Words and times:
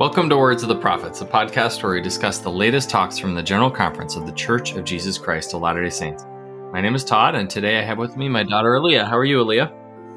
Welcome 0.00 0.30
to 0.30 0.38
Words 0.38 0.62
of 0.62 0.70
the 0.70 0.78
Prophets, 0.78 1.20
a 1.20 1.26
podcast 1.26 1.82
where 1.82 1.92
we 1.92 2.00
discuss 2.00 2.38
the 2.38 2.48
latest 2.48 2.88
talks 2.88 3.18
from 3.18 3.34
the 3.34 3.42
General 3.42 3.70
Conference 3.70 4.16
of 4.16 4.24
the 4.24 4.32
Church 4.32 4.72
of 4.72 4.82
Jesus 4.82 5.18
Christ 5.18 5.52
of 5.52 5.60
Latter 5.60 5.82
day 5.82 5.90
Saints. 5.90 6.24
My 6.72 6.80
name 6.80 6.94
is 6.94 7.04
Todd, 7.04 7.34
and 7.34 7.50
today 7.50 7.78
I 7.78 7.82
have 7.82 7.98
with 7.98 8.16
me 8.16 8.26
my 8.26 8.42
daughter 8.42 8.74
Alia. 8.74 9.04
How 9.04 9.18
are 9.18 9.26
you, 9.26 9.40
Alia? 9.40 9.70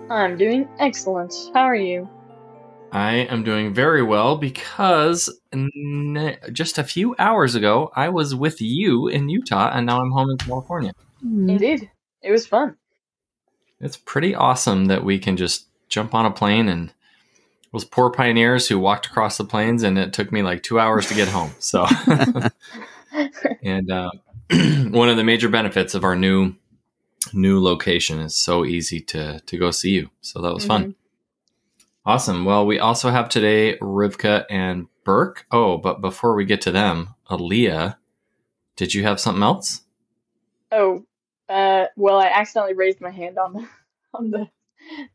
I'm 0.10 0.38
doing 0.38 0.70
excellent. 0.80 1.34
How 1.54 1.64
are 1.64 1.76
you? 1.76 2.08
I 2.94 3.28
am 3.30 3.44
doing 3.44 3.74
very 3.74 4.02
well 4.02 4.38
because 4.38 5.30
n- 5.52 6.38
just 6.54 6.78
a 6.78 6.86
few 6.86 7.14
hours 7.20 7.54
ago 7.54 7.92
I 7.94 8.08
was 8.08 8.34
with 8.34 8.62
you 8.62 9.10
in 9.10 9.28
Utah, 9.28 9.70
and 9.74 9.86
now 9.86 10.00
I'm 10.00 10.12
home 10.12 10.30
in 10.30 10.38
California. 10.38 10.94
Mm. 11.22 11.50
Indeed. 11.50 11.92
It 12.22 12.32
was 12.32 12.48
fun. 12.48 12.78
It's 13.82 13.98
pretty 13.98 14.34
awesome 14.34 14.86
that 14.86 15.04
we 15.04 15.20
can 15.20 15.36
just 15.36 15.68
jump 15.90 16.16
on 16.16 16.26
a 16.26 16.32
plane 16.32 16.70
and 16.70 16.94
those 17.74 17.84
poor 17.84 18.12
pioneers 18.12 18.68
who 18.68 18.80
walked 18.80 19.08
across 19.08 19.38
the 19.38 19.44
plains, 19.44 19.84
and 19.84 19.98
it 19.98 20.14
took 20.14 20.32
me 20.32 20.44
like 20.44 20.64
two 20.64 20.80
hours 20.80 21.08
to 21.08 21.16
get 21.16 21.28
home. 21.28 21.52
So, 21.60 21.86
and 23.64 23.92
uh, 23.92 24.12
one 24.52 25.10
of 25.10 25.18
the 25.18 25.24
major 25.24 25.50
benefits 25.50 25.96
of 25.96 26.04
our 26.04 26.16
new 26.16 26.54
new 27.34 27.62
location 27.62 28.20
is 28.20 28.36
so 28.36 28.64
easy 28.64 29.00
to 29.02 29.40
to 29.40 29.58
go 29.58 29.72
see 29.72 29.92
you. 29.92 30.10
So 30.22 30.42
that 30.42 30.54
was 30.54 30.66
fun. 30.66 30.96
Awesome. 32.06 32.46
Well, 32.46 32.66
we 32.66 32.80
also 32.80 33.10
have 33.10 33.30
today 33.30 33.78
Rivka 33.80 34.46
and 34.50 34.88
Burke. 35.04 35.46
Oh, 35.52 35.78
but 35.78 36.02
before 36.02 36.36
we 36.36 36.46
get 36.46 36.62
to 36.62 36.72
them, 36.72 37.16
Alia, 37.32 37.98
did 38.76 38.94
you 38.94 39.04
have 39.04 39.20
something 39.20 39.44
else? 39.44 39.82
Oh, 40.72 41.06
uh, 41.48 41.86
well, 41.96 42.20
I 42.20 42.28
accidentally 42.28 42.74
raised 42.74 43.02
my 43.02 43.10
hand 43.10 43.38
on 43.38 43.54
the 43.54 43.68
on 44.14 44.30
the. 44.32 44.50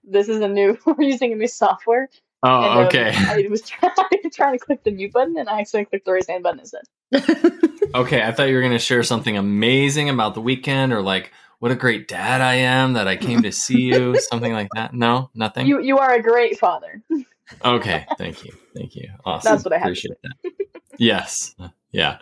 This 0.03 0.29
is 0.29 0.41
a 0.41 0.49
new. 0.49 0.79
We're 0.87 1.03
using 1.03 1.33
a 1.33 1.37
new 1.37 1.47
software. 1.47 2.09
Oh, 2.43 2.63
and, 2.63 2.81
um, 2.81 2.87
okay. 2.87 3.13
I 3.15 3.47
was 3.51 3.63
trying, 3.69 3.93
trying 4.33 4.59
to 4.59 4.65
click 4.65 4.85
the 4.85 4.91
mute 4.91 5.13
button, 5.13 5.37
and 5.39 5.49
I 5.49 5.61
accidentally 5.61 5.87
clicked 5.87 6.07
the 6.07 6.13
raise 6.13 6.29
hand 6.29 6.43
button 6.43 6.61
instead. 6.61 6.85
Okay, 7.95 8.23
I 8.23 8.33
thought 8.33 8.49
you 8.49 8.55
were 8.55 8.61
going 8.61 8.73
to 8.75 8.79
share 8.79 9.03
something 9.03 9.39
amazing 9.39 10.11
about 10.11 10.35
the 10.35 10.43
weekend 10.43 10.93
or 10.93 11.01
like 11.01 11.33
what 11.59 11.71
a 11.71 11.75
great 11.75 12.07
dad 12.07 12.43
I 12.43 12.57
am 12.57 12.93
that 12.93 13.09
I 13.09 13.17
came 13.17 13.41
to 13.43 13.51
see 13.51 13.81
you, 13.81 14.21
something 14.21 14.53
like 14.53 14.69
that. 14.75 14.93
No, 14.93 15.31
nothing. 15.35 15.67
You 15.67 15.81
you 15.81 15.97
are 15.97 16.13
a 16.13 16.23
great 16.23 16.59
father. 16.59 17.03
Okay, 17.65 18.07
thank 18.19 18.45
you. 18.45 18.53
Thank 18.77 18.95
you. 18.95 19.09
Awesome. 19.25 19.51
That's 19.51 19.65
what 19.65 19.73
I 19.73 19.79
had 19.79 19.85
to 19.85 19.91
Appreciate 19.93 20.19
that. 20.23 20.53
Yes. 20.99 21.55
Yeah. 21.91 22.19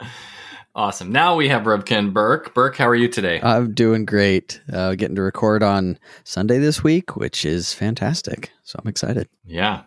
Awesome. 0.75 1.11
Now 1.11 1.35
we 1.35 1.49
have 1.49 1.63
Rivka 1.63 1.99
and 1.99 2.15
Burke. 2.15 2.55
Burke, 2.55 2.77
how 2.77 2.87
are 2.87 2.95
you 2.95 3.09
today? 3.09 3.41
I'm 3.43 3.75
doing 3.75 4.05
great. 4.05 4.61
Uh, 4.73 4.95
getting 4.95 5.17
to 5.17 5.23
record 5.23 5.63
on 5.63 5.99
Sunday 6.23 6.59
this 6.59 6.85
week, 6.85 7.17
which 7.17 7.45
is 7.45 7.73
fantastic. 7.73 8.53
So 8.63 8.79
I'm 8.81 8.89
excited. 8.89 9.29
Yeah. 9.45 9.83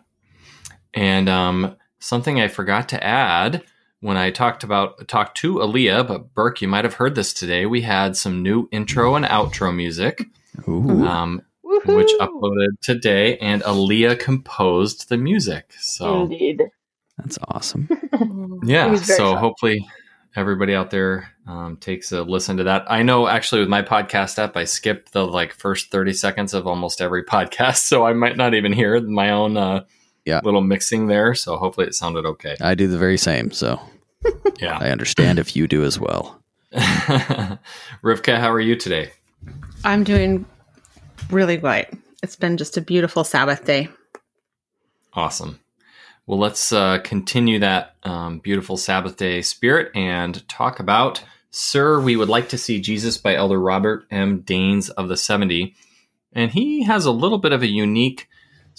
And 0.94 1.28
um, 1.28 1.76
something 1.98 2.40
I 2.40 2.48
forgot 2.48 2.88
to 2.90 3.04
add 3.04 3.62
when 4.00 4.16
I 4.16 4.30
talked 4.30 4.64
about 4.64 5.06
talked 5.08 5.36
to 5.38 5.62
Alia, 5.62 6.02
but 6.02 6.34
Burke, 6.34 6.62
you 6.62 6.68
might 6.68 6.84
have 6.84 6.94
heard 6.94 7.14
this 7.14 7.32
today. 7.32 7.66
We 7.66 7.82
had 7.82 8.16
some 8.16 8.42
new 8.42 8.68
intro 8.72 9.14
and 9.14 9.24
outro 9.26 9.74
music, 9.74 10.24
Ooh. 10.66 11.06
um, 11.06 11.42
which 11.62 12.10
uploaded 12.20 12.80
today, 12.82 13.36
and 13.38 13.62
Alia 13.66 14.16
composed 14.16 15.08
the 15.08 15.16
music. 15.16 15.72
So 15.78 16.22
Indeed. 16.22 16.62
That's 17.18 17.38
awesome. 17.48 17.88
Yeah, 18.62 18.94
so 18.96 19.32
fun. 19.32 19.36
hopefully 19.38 19.88
everybody 20.36 20.74
out 20.74 20.90
there 20.90 21.30
um, 21.46 21.78
takes 21.78 22.12
a 22.12 22.22
listen 22.22 22.58
to 22.58 22.64
that. 22.64 22.84
I 22.90 23.02
know 23.02 23.26
actually 23.26 23.62
with 23.62 23.70
my 23.70 23.80
podcast 23.80 24.38
app, 24.38 24.54
I 24.56 24.64
skip 24.64 25.10
the 25.10 25.26
like 25.26 25.54
first 25.54 25.90
thirty 25.90 26.12
seconds 26.12 26.52
of 26.52 26.66
almost 26.66 27.00
every 27.00 27.24
podcast, 27.24 27.78
so 27.78 28.04
I 28.04 28.12
might 28.12 28.36
not 28.36 28.54
even 28.54 28.72
hear 28.72 29.00
my 29.00 29.30
own 29.30 29.56
uh, 29.56 29.84
Yeah. 30.30 30.40
little 30.44 30.60
mixing 30.62 31.06
there. 31.08 31.34
So 31.34 31.56
hopefully 31.56 31.86
it 31.86 31.94
sounded 31.94 32.24
okay. 32.24 32.56
I 32.60 32.74
do 32.74 32.86
the 32.88 32.98
very 32.98 33.18
same. 33.18 33.50
So 33.50 33.80
Yeah. 34.60 34.78
I 34.78 34.90
understand 34.90 35.38
if 35.38 35.54
you 35.56 35.66
do 35.68 35.84
as 35.84 35.98
well. 35.98 36.40
Rivka, 38.02 38.38
how 38.38 38.50
are 38.50 38.60
you 38.60 38.76
today? 38.76 39.10
I'm 39.84 40.04
doing 40.04 40.46
really 41.30 41.56
great. 41.56 41.86
It's 42.22 42.36
been 42.36 42.56
just 42.56 42.76
a 42.76 42.80
beautiful 42.80 43.24
Sabbath 43.24 43.64
day. 43.64 43.88
Awesome. 45.14 45.58
Well, 46.26 46.38
let's 46.38 46.72
uh, 46.72 46.98
continue 46.98 47.58
that 47.58 47.96
um, 48.04 48.38
beautiful 48.38 48.76
Sabbath 48.76 49.16
day 49.16 49.42
spirit 49.42 49.90
and 49.96 50.46
talk 50.48 50.78
about 50.78 51.24
Sir, 51.50 52.00
We 52.00 52.14
Would 52.14 52.28
Like 52.28 52.48
to 52.50 52.58
See 52.58 52.80
Jesus 52.80 53.16
by 53.18 53.34
Elder 53.34 53.58
Robert 53.58 54.04
M. 54.10 54.42
Daines 54.42 54.90
of 54.90 55.08
the 55.08 55.16
70. 55.16 55.74
And 56.32 56.52
he 56.52 56.84
has 56.84 57.04
a 57.06 57.10
little 57.10 57.38
bit 57.38 57.52
of 57.52 57.62
a 57.62 57.66
unique 57.66 58.28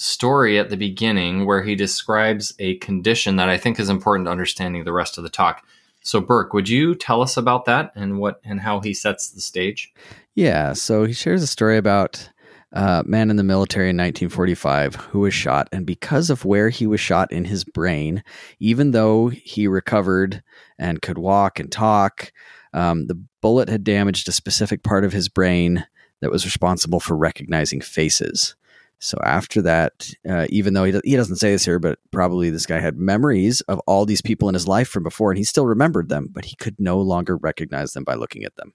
story 0.01 0.57
at 0.57 0.69
the 0.69 0.78
beginning 0.78 1.45
where 1.45 1.62
he 1.62 1.75
describes 1.75 2.53
a 2.57 2.75
condition 2.78 3.35
that 3.35 3.50
I 3.50 3.57
think 3.57 3.79
is 3.79 3.89
important 3.89 4.25
to 4.25 4.31
understanding 4.31 4.84
the 4.84 4.94
rest 4.94 5.17
of 5.17 5.23
the 5.23 5.29
talk. 5.29 5.66
So, 6.01 6.19
Burke, 6.19 6.53
would 6.53 6.67
you 6.67 6.95
tell 6.95 7.22
us 7.22 7.38
about 7.38 7.66
that 7.66 7.91
and 7.95 8.17
what 8.17 8.41
and 8.44 8.59
how 8.59 8.79
he 8.79 8.94
sets 8.95 9.29
the 9.29 9.41
stage? 9.41 9.94
Yeah. 10.34 10.73
So 10.73 11.06
he 11.06 11.13
shares 11.13 11.44
a 11.44 11.47
story 11.47 11.78
about 11.78 12.29
a 12.72 13.03
man 13.06 13.29
in 13.29 13.35
the 13.35 13.44
military 13.44 13.89
in 13.89 13.97
1945 13.97 14.95
who 14.95 15.19
was 15.19 15.34
shot. 15.35 15.69
And 15.72 15.85
because 15.85 16.31
of 16.31 16.45
where 16.45 16.69
he 16.69 16.88
was 16.88 17.00
shot 17.00 17.31
in 17.31 17.45
his 17.45 17.63
brain, 17.63 18.23
even 18.59 18.91
though 18.91 19.28
he 19.28 19.68
recovered 19.68 20.41
and 20.79 21.01
could 21.01 21.19
walk 21.19 21.59
and 21.59 21.72
talk, 21.72 22.31
um, 22.73 23.06
the 23.06 23.22
bullet 23.41 23.69
had 23.69 23.83
damaged 23.83 24.28
a 24.28 24.31
specific 24.31 24.81
part 24.81 25.03
of 25.03 25.13
his 25.13 25.29
brain 25.29 25.85
that 26.22 26.31
was 26.31 26.45
responsible 26.45 27.00
for 27.00 27.16
recognizing 27.16 27.81
faces. 27.81 28.56
So 29.01 29.17
after 29.23 29.63
that, 29.63 30.12
uh, 30.29 30.45
even 30.50 30.75
though 30.75 30.84
he, 30.84 30.91
do- 30.91 31.01
he 31.03 31.16
doesn't 31.16 31.38
say 31.38 31.51
this 31.51 31.66
here, 31.66 31.79
but 31.79 31.97
probably 32.12 32.51
this 32.51 32.67
guy 32.67 32.79
had 32.79 32.97
memories 32.97 33.62
of 33.62 33.79
all 33.88 34.06
these 34.06 34.22
people 34.22 34.47
in 34.47 34.53
his 34.53 34.67
life 34.67 34.88
from 34.88 35.01
before, 35.01 35.31
and 35.31 35.39
he 35.39 35.44
still 35.44 35.66
remembered 35.66 36.07
them, 36.07 36.29
but 36.31 36.45
he 36.45 36.56
could 36.56 36.75
no 36.79 37.00
longer 37.01 37.35
recognize 37.35 37.94
them 37.94 38.03
by 38.03 38.13
looking 38.13 38.44
at 38.44 38.56
them. 38.57 38.73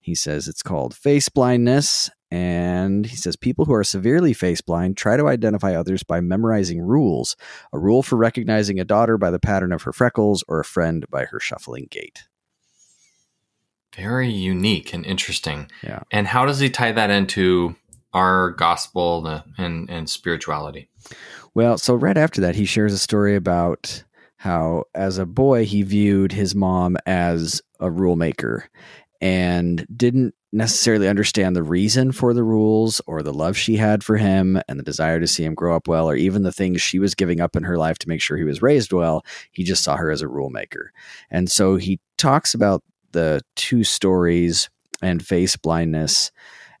He 0.00 0.14
says 0.14 0.46
it's 0.46 0.62
called 0.62 0.94
face 0.96 1.28
blindness. 1.28 2.08
And 2.30 3.06
he 3.06 3.16
says 3.16 3.36
people 3.36 3.66
who 3.66 3.72
are 3.72 3.84
severely 3.84 4.32
face 4.32 4.60
blind 4.60 4.96
try 4.96 5.16
to 5.16 5.28
identify 5.28 5.74
others 5.74 6.02
by 6.02 6.20
memorizing 6.20 6.80
rules 6.80 7.36
a 7.72 7.78
rule 7.78 8.02
for 8.02 8.16
recognizing 8.16 8.80
a 8.80 8.84
daughter 8.84 9.16
by 9.16 9.30
the 9.30 9.38
pattern 9.38 9.72
of 9.72 9.82
her 9.82 9.92
freckles 9.92 10.42
or 10.48 10.58
a 10.58 10.64
friend 10.64 11.06
by 11.08 11.24
her 11.26 11.38
shuffling 11.38 11.86
gait. 11.88 12.24
Very 13.94 14.28
unique 14.28 14.92
and 14.92 15.06
interesting. 15.06 15.70
Yeah. 15.82 16.02
And 16.10 16.26
how 16.26 16.44
does 16.44 16.58
he 16.58 16.68
tie 16.68 16.92
that 16.92 17.10
into 17.10 17.76
our 18.16 18.52
gospel 18.52 19.42
and, 19.58 19.90
and 19.90 20.08
spirituality? 20.08 20.88
Well, 21.54 21.76
so 21.76 21.94
right 21.94 22.16
after 22.16 22.40
that, 22.40 22.54
he 22.54 22.64
shares 22.64 22.94
a 22.94 22.98
story 22.98 23.36
about 23.36 24.02
how, 24.38 24.84
as 24.94 25.18
a 25.18 25.26
boy, 25.26 25.66
he 25.66 25.82
viewed 25.82 26.32
his 26.32 26.54
mom 26.54 26.96
as 27.04 27.60
a 27.78 27.90
rule 27.90 28.16
maker 28.16 28.70
and 29.20 29.86
didn't 29.94 30.34
necessarily 30.50 31.08
understand 31.08 31.54
the 31.54 31.62
reason 31.62 32.10
for 32.10 32.32
the 32.32 32.42
rules 32.42 33.02
or 33.06 33.22
the 33.22 33.34
love 33.34 33.54
she 33.54 33.76
had 33.76 34.02
for 34.02 34.16
him 34.16 34.58
and 34.66 34.78
the 34.78 34.84
desire 34.84 35.20
to 35.20 35.26
see 35.26 35.44
him 35.44 35.54
grow 35.54 35.76
up 35.76 35.86
well 35.86 36.08
or 36.08 36.16
even 36.16 36.42
the 36.42 36.52
things 36.52 36.80
she 36.80 36.98
was 36.98 37.14
giving 37.14 37.40
up 37.40 37.54
in 37.54 37.64
her 37.64 37.76
life 37.76 37.98
to 37.98 38.08
make 38.08 38.22
sure 38.22 38.38
he 38.38 38.44
was 38.44 38.62
raised 38.62 38.94
well. 38.94 39.24
He 39.52 39.62
just 39.62 39.84
saw 39.84 39.96
her 39.96 40.10
as 40.10 40.22
a 40.22 40.28
rule 40.28 40.48
maker. 40.48 40.90
And 41.30 41.50
so 41.50 41.76
he 41.76 42.00
talks 42.16 42.54
about 42.54 42.82
the 43.12 43.42
two 43.56 43.84
stories 43.84 44.70
and 45.02 45.24
face 45.24 45.56
blindness 45.56 46.30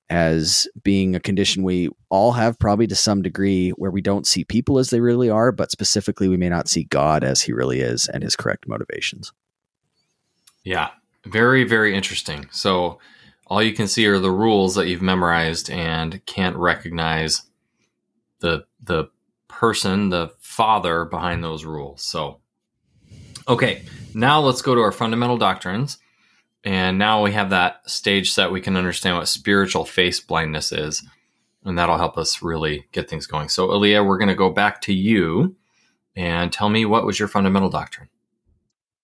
as 0.08 0.68
being 0.82 1.16
a 1.16 1.20
condition 1.20 1.62
we 1.62 1.88
all 2.10 2.32
have 2.32 2.58
probably 2.58 2.86
to 2.86 2.94
some 2.94 3.22
degree 3.22 3.70
where 3.70 3.90
we 3.90 4.00
don't 4.00 4.26
see 4.26 4.44
people 4.44 4.78
as 4.78 4.90
they 4.90 5.00
really 5.00 5.28
are, 5.28 5.50
but 5.50 5.70
specifically 5.70 6.28
we 6.28 6.36
may 6.36 6.48
not 6.48 6.68
see 6.68 6.84
God 6.84 7.24
as 7.24 7.42
he 7.42 7.52
really 7.52 7.80
is 7.80 8.08
and 8.08 8.22
his 8.22 8.36
correct 8.36 8.68
motivations. 8.68 9.32
Yeah, 10.64 10.90
very, 11.24 11.64
very 11.64 11.94
interesting. 11.94 12.48
So, 12.50 12.98
all 13.48 13.62
you 13.62 13.74
can 13.74 13.86
see 13.86 14.06
are 14.06 14.18
the 14.18 14.30
rules 14.30 14.74
that 14.74 14.88
you've 14.88 15.02
memorized 15.02 15.70
and 15.70 16.24
can't 16.26 16.56
recognize 16.56 17.42
the 18.40 18.64
the 18.82 19.08
person, 19.48 20.08
the 20.08 20.32
father 20.40 21.04
behind 21.04 21.42
those 21.42 21.64
rules. 21.64 22.02
So, 22.02 22.40
okay, 23.48 23.84
now 24.14 24.40
let's 24.40 24.62
go 24.62 24.74
to 24.74 24.80
our 24.80 24.92
fundamental 24.92 25.38
doctrines. 25.38 25.98
And 26.66 26.98
now 26.98 27.22
we 27.22 27.30
have 27.30 27.50
that 27.50 27.88
stage 27.88 28.32
set, 28.32 28.50
we 28.50 28.60
can 28.60 28.76
understand 28.76 29.16
what 29.16 29.28
spiritual 29.28 29.84
face 29.84 30.18
blindness 30.18 30.72
is. 30.72 31.00
and 31.64 31.78
that'll 31.78 31.96
help 31.96 32.18
us 32.18 32.42
really 32.42 32.86
get 32.92 33.08
things 33.08 33.26
going. 33.26 33.48
So, 33.48 33.72
Alia, 33.72 34.02
we're 34.02 34.18
going 34.18 34.28
to 34.28 34.34
go 34.34 34.50
back 34.50 34.80
to 34.82 34.92
you 34.92 35.56
and 36.16 36.52
tell 36.52 36.68
me 36.68 36.84
what 36.84 37.06
was 37.06 37.18
your 37.18 37.28
fundamental 37.28 37.70
doctrine? 37.70 38.08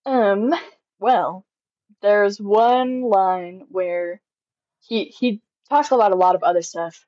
Um, 0.07 0.53
well, 0.99 1.45
there's 2.01 2.41
one 2.41 3.03
line 3.03 3.67
where 3.69 4.21
he 4.81 5.05
he 5.05 5.41
talks 5.69 5.93
about 5.93 6.13
a 6.13 6.17
lot 6.17 6.35
of 6.35 6.43
other 6.43 6.63
stuff 6.63 7.07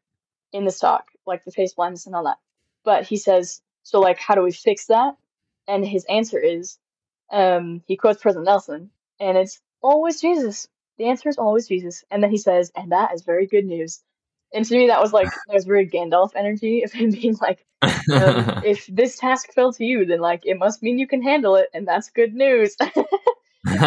in 0.52 0.64
this 0.64 0.78
talk, 0.78 1.06
like 1.26 1.44
the 1.44 1.50
face 1.50 1.74
blindness 1.74 2.06
and 2.06 2.14
all 2.14 2.24
that. 2.24 2.38
But 2.84 3.04
he 3.04 3.16
says, 3.16 3.60
so 3.82 3.98
like, 4.00 4.20
how 4.20 4.36
do 4.36 4.42
we 4.42 4.52
fix 4.52 4.86
that? 4.86 5.16
And 5.66 5.84
his 5.84 6.04
answer 6.04 6.38
is, 6.38 6.78
um, 7.32 7.82
he 7.86 7.96
quotes 7.96 8.22
President 8.22 8.46
Nelson, 8.46 8.90
and 9.18 9.36
it's 9.36 9.60
always 9.84 10.20
Jesus. 10.20 10.66
The 10.98 11.04
answer 11.04 11.28
is 11.28 11.38
always 11.38 11.68
Jesus. 11.68 12.04
And 12.10 12.22
then 12.22 12.30
he 12.30 12.38
says, 12.38 12.72
and 12.74 12.90
that 12.92 13.12
is 13.14 13.22
very 13.22 13.46
good 13.46 13.66
news. 13.66 14.02
And 14.52 14.64
to 14.64 14.74
me, 14.76 14.86
that 14.86 15.00
was 15.00 15.12
like 15.12 15.28
that 15.46 15.54
was 15.54 15.66
very 15.66 15.88
Gandalf 15.88 16.30
energy 16.34 16.82
of 16.82 16.92
him 16.92 17.10
being 17.10 17.36
like, 17.40 17.64
um, 17.82 18.62
if 18.64 18.86
this 18.86 19.18
task 19.18 19.52
fell 19.52 19.72
to 19.74 19.84
you, 19.84 20.06
then 20.06 20.20
like 20.20 20.46
it 20.46 20.58
must 20.58 20.82
mean 20.82 20.98
you 20.98 21.06
can 21.06 21.22
handle 21.22 21.56
it, 21.56 21.68
and 21.74 21.86
that's 21.86 22.10
good 22.10 22.34
news. 22.34 22.76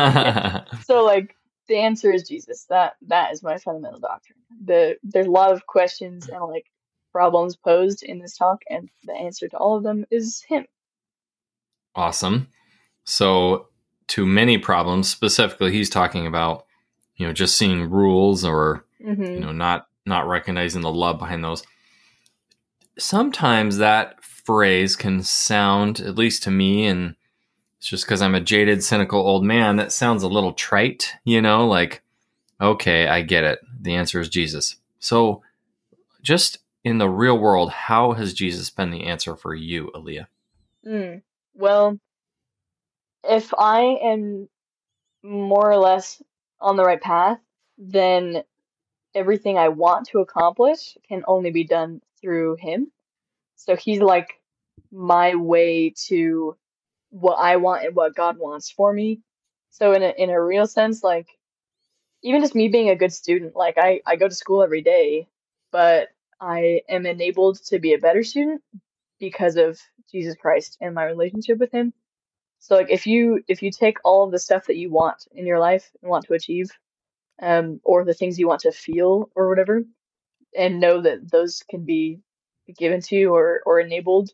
so 0.86 1.04
like 1.04 1.36
the 1.68 1.78
answer 1.78 2.12
is 2.12 2.28
Jesus. 2.28 2.66
That 2.70 2.96
that 3.08 3.32
is 3.32 3.42
my 3.42 3.58
fundamental 3.58 4.00
doctrine. 4.00 4.40
The 4.64 4.98
there's 5.04 5.28
a 5.28 5.32
lot 5.32 5.52
of 5.52 5.66
questions 5.66 6.28
and 6.28 6.44
like 6.44 6.66
problems 7.14 7.56
posed 7.56 8.04
in 8.04 8.20
this 8.20 8.36
talk, 8.38 8.62
and 8.70 8.90
the 9.06 9.14
answer 9.14 9.48
to 9.48 9.58
all 9.58 9.78
of 9.78 9.84
them 9.84 10.06
is 10.12 10.44
Him. 10.48 10.66
Awesome. 11.96 12.50
So 13.06 13.70
to 14.10 14.26
many 14.26 14.58
problems, 14.58 15.10
specifically, 15.10 15.72
he's 15.72 15.90
talking 15.90 16.26
about 16.28 16.66
you 17.16 17.26
know 17.26 17.34
just 17.34 17.58
seeing 17.58 17.90
rules 17.90 18.44
or 18.44 18.86
Mm-hmm. 19.04 19.24
you 19.24 19.40
know 19.40 19.52
not 19.52 19.88
not 20.06 20.28
recognizing 20.28 20.82
the 20.82 20.92
love 20.92 21.20
behind 21.20 21.44
those. 21.44 21.64
Sometimes 22.98 23.78
that 23.78 24.24
phrase 24.24 24.96
can 24.96 25.22
sound, 25.22 26.00
at 26.00 26.18
least 26.18 26.44
to 26.44 26.52
me, 26.52 26.88
and 26.88 27.16
it's 27.78 27.88
just 27.88 28.06
because 28.06 28.22
I'm 28.22 28.34
a 28.34 28.42
jaded, 28.42 28.84
cynical 28.84 29.20
old 29.20 29.44
man, 29.44 29.76
that 29.76 29.92
sounds 29.92 30.24
a 30.24 30.28
little 30.28 30.54
trite, 30.54 31.14
you 31.26 31.42
know, 31.42 31.68
like, 31.68 32.02
okay, 32.60 33.08
I 33.08 33.22
get 33.22 33.44
it. 33.44 33.60
The 33.80 33.94
answer 33.94 34.20
is 34.20 34.30
Jesus. 34.30 34.78
So, 35.00 35.44
just 36.24 36.60
in 36.84 36.98
the 36.98 37.10
real 37.10 37.38
world, 37.38 37.70
how 37.70 38.14
has 38.14 38.34
Jesus 38.34 38.70
been 38.70 38.90
the 38.90 39.04
answer 39.04 39.36
for 39.36 39.54
you, 39.54 39.92
Alia? 39.96 40.28
Mm. 40.88 41.22
Well, 41.54 42.00
if 43.28 43.54
I 43.58 43.82
am 44.04 44.50
more 45.24 45.70
or 45.70 45.78
less 45.78 46.22
on 46.60 46.78
the 46.78 46.84
right 46.84 47.02
path, 47.02 47.40
then 47.78 48.44
everything 49.14 49.58
I 49.58 49.70
want 49.70 50.08
to 50.10 50.20
accomplish 50.20 50.98
can 51.08 51.24
only 51.28 51.52
be 51.52 51.64
done 51.64 52.02
through 52.22 52.58
him. 52.60 52.92
So 53.56 53.76
he's 53.76 54.02
like 54.02 54.40
my 54.92 55.36
way 55.36 55.94
to 56.08 56.56
what 57.10 57.36
I 57.36 57.58
want 57.58 57.86
and 57.86 57.96
what 57.96 58.16
God 58.16 58.38
wants 58.38 58.70
for 58.72 58.92
me. 58.92 59.22
So 59.70 59.94
in 59.94 60.04
a 60.04 60.14
in 60.18 60.30
a 60.30 60.42
real 60.42 60.68
sense, 60.68 61.04
like 61.04 61.28
even 62.24 62.42
just 62.42 62.56
me 62.56 62.68
being 62.68 62.90
a 62.90 62.96
good 62.96 63.14
student, 63.14 63.56
like 63.56 63.78
I, 63.78 64.02
I 64.06 64.16
go 64.16 64.28
to 64.28 64.36
school 64.36 64.64
every 64.64 64.82
day, 64.82 65.28
but 65.72 66.10
I 66.40 66.82
am 66.90 67.06
enabled 67.06 67.60
to 67.68 67.80
be 67.80 67.94
a 67.94 68.00
better 68.00 68.24
student 68.24 68.62
because 69.20 69.56
of 69.58 69.80
Jesus 70.12 70.36
Christ 70.40 70.78
and 70.82 70.96
my 70.96 71.06
relationship 71.06 71.58
with 71.58 71.72
him. 71.72 71.94
So 72.60 72.76
like 72.76 72.90
if 72.90 73.08
you 73.08 73.44
if 73.48 73.62
you 73.62 73.72
take 73.72 73.98
all 74.04 74.26
of 74.26 74.32
the 74.32 74.40
stuff 74.40 74.66
that 74.66 74.78
you 74.78 74.92
want 74.92 75.28
in 75.34 75.46
your 75.46 75.60
life 75.60 75.90
and 76.02 76.10
want 76.10 76.26
to 76.26 76.34
achieve, 76.34 76.70
um, 77.42 77.80
or 77.84 78.04
the 78.04 78.14
things 78.14 78.40
you 78.40 78.48
want 78.48 78.62
to 78.62 78.72
feel 78.72 79.30
or 79.36 79.50
whatever, 79.50 79.84
and 80.58 80.80
know 80.80 81.02
that 81.02 81.32
those 81.32 81.64
can 81.70 81.86
be 81.86 82.20
given 82.78 83.02
to 83.02 83.16
you 83.16 83.34
or, 83.34 83.62
or 83.66 83.80
enabled 83.80 84.32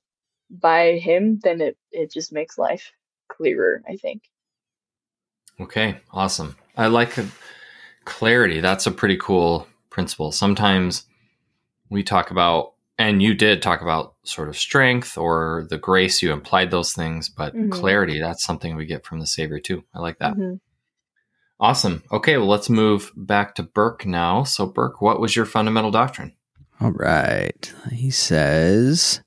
by 0.50 0.94
him, 0.94 1.40
then 1.44 1.62
it, 1.62 1.78
it 1.92 2.12
just 2.12 2.32
makes 2.32 2.58
life 2.58 2.92
clearer, 3.28 3.82
I 3.88 3.98
think. 3.98 4.24
Okay, 5.60 6.00
awesome. 6.12 6.56
I 6.76 6.88
like 6.88 7.18
clarity. 8.06 8.60
That's 8.60 8.88
a 8.88 8.92
pretty 8.92 9.18
cool 9.18 9.68
principle. 9.90 10.32
Sometimes 10.32 11.06
we 11.90 12.04
talk 12.04 12.32
about, 12.32 12.73
and 12.98 13.22
you 13.22 13.34
did 13.34 13.62
talk 13.62 13.82
about 13.82 14.14
sort 14.24 14.50
of 14.50 14.58
strength 14.58 15.18
or 15.18 15.66
the 15.70 15.78
grace, 15.78 16.22
you 16.22 16.32
implied 16.32 16.72
those 16.72 16.94
things, 16.94 17.30
but 17.30 17.56
Mhm. 17.56 17.72
clarity, 17.72 18.20
that's 18.20 18.44
something 18.44 18.76
we 18.76 18.86
get 18.86 19.06
from 19.06 19.20
the 19.20 19.28
Savior 19.28 19.60
too. 19.60 19.84
I 19.94 20.00
like 20.00 20.20
that. 20.20 20.36
Mhm. 20.36 20.60
Awesome. 21.60 22.04
Okay, 22.12 22.38
well, 22.38 22.48
let's 22.48 22.70
move 22.70 23.12
back 23.16 23.56
to 23.56 23.64
Burke 23.64 24.06
now. 24.06 24.44
So, 24.44 24.66
Burke, 24.66 25.02
what 25.02 25.20
was 25.22 25.36
your 25.36 25.46
fundamental 25.46 25.92
doctrine? 25.92 26.34
All 26.82 26.92
right. 26.92 27.74
He 27.92 28.12
says, 28.12 29.22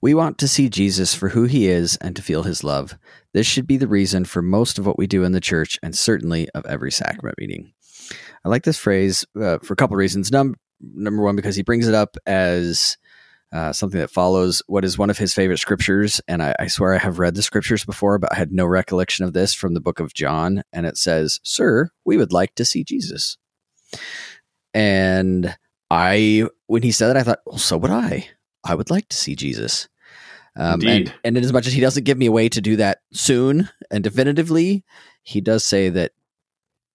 We 0.00 0.12
want 0.12 0.36
to 0.38 0.48
see 0.48 0.68
Jesus 0.68 1.14
for 1.14 1.30
who 1.30 1.44
he 1.44 1.66
is 1.66 1.96
and 1.96 2.14
to 2.14 2.20
feel 2.22 2.42
his 2.42 2.62
love. 2.62 2.94
This 3.32 3.46
should 3.46 3.66
be 3.66 3.78
the 3.78 3.88
reason 3.88 4.26
for 4.26 4.42
most 4.42 4.78
of 4.78 4.84
what 4.86 4.98
we 4.98 5.06
do 5.06 5.24
in 5.24 5.32
the 5.32 5.40
church 5.40 5.78
and 5.82 5.96
certainly 5.96 6.46
of 6.50 6.66
every 6.66 6.92
sacrament 6.92 7.38
meeting. 7.38 7.72
I 8.44 8.50
like 8.50 8.64
this 8.64 8.76
phrase 8.78 9.24
uh, 9.40 9.58
for 9.62 9.72
a 9.72 9.76
couple 9.76 9.96
reasons. 9.96 10.30
Num- 10.30 10.56
number 10.94 11.22
one, 11.22 11.36
because 11.36 11.56
he 11.56 11.62
brings 11.62 11.88
it 11.88 11.94
up 11.94 12.16
as 12.26 12.96
uh, 13.52 13.72
something 13.72 14.00
that 14.00 14.10
follows 14.10 14.62
what 14.66 14.84
is 14.84 14.98
one 14.98 15.10
of 15.10 15.18
his 15.18 15.32
favorite 15.32 15.58
scriptures. 15.58 16.20
And 16.26 16.42
I, 16.42 16.54
I 16.58 16.66
swear 16.66 16.94
I 16.94 16.98
have 16.98 17.20
read 17.20 17.36
the 17.36 17.42
scriptures 17.42 17.84
before, 17.84 18.18
but 18.18 18.32
I 18.32 18.36
had 18.36 18.52
no 18.52 18.66
recollection 18.66 19.24
of 19.24 19.32
this 19.32 19.54
from 19.54 19.74
the 19.74 19.80
book 19.80 20.00
of 20.00 20.12
John. 20.12 20.64
And 20.72 20.86
it 20.86 20.96
says, 20.96 21.40
Sir, 21.44 21.90
we 22.04 22.16
would 22.16 22.32
like 22.32 22.54
to 22.56 22.64
see 22.64 22.82
Jesus. 22.82 23.38
And 24.74 25.56
I, 25.88 26.48
when 26.66 26.82
he 26.82 26.90
said 26.90 27.08
that, 27.08 27.16
I 27.16 27.22
thought, 27.22 27.40
well, 27.46 27.58
so 27.58 27.76
would 27.76 27.92
I. 27.92 28.28
I 28.64 28.74
would 28.74 28.90
like 28.90 29.08
to 29.10 29.16
see 29.16 29.36
Jesus. 29.36 29.88
Um, 30.56 30.80
and, 30.86 31.14
and 31.24 31.36
in 31.36 31.44
as 31.44 31.52
much 31.52 31.66
as 31.66 31.72
he 31.72 31.80
doesn't 31.80 32.04
give 32.04 32.18
me 32.18 32.26
a 32.26 32.32
way 32.32 32.48
to 32.48 32.60
do 32.60 32.76
that 32.76 32.98
soon 33.12 33.68
and 33.90 34.02
definitively, 34.02 34.84
he 35.22 35.40
does 35.40 35.64
say 35.64 35.90
that 35.90 36.12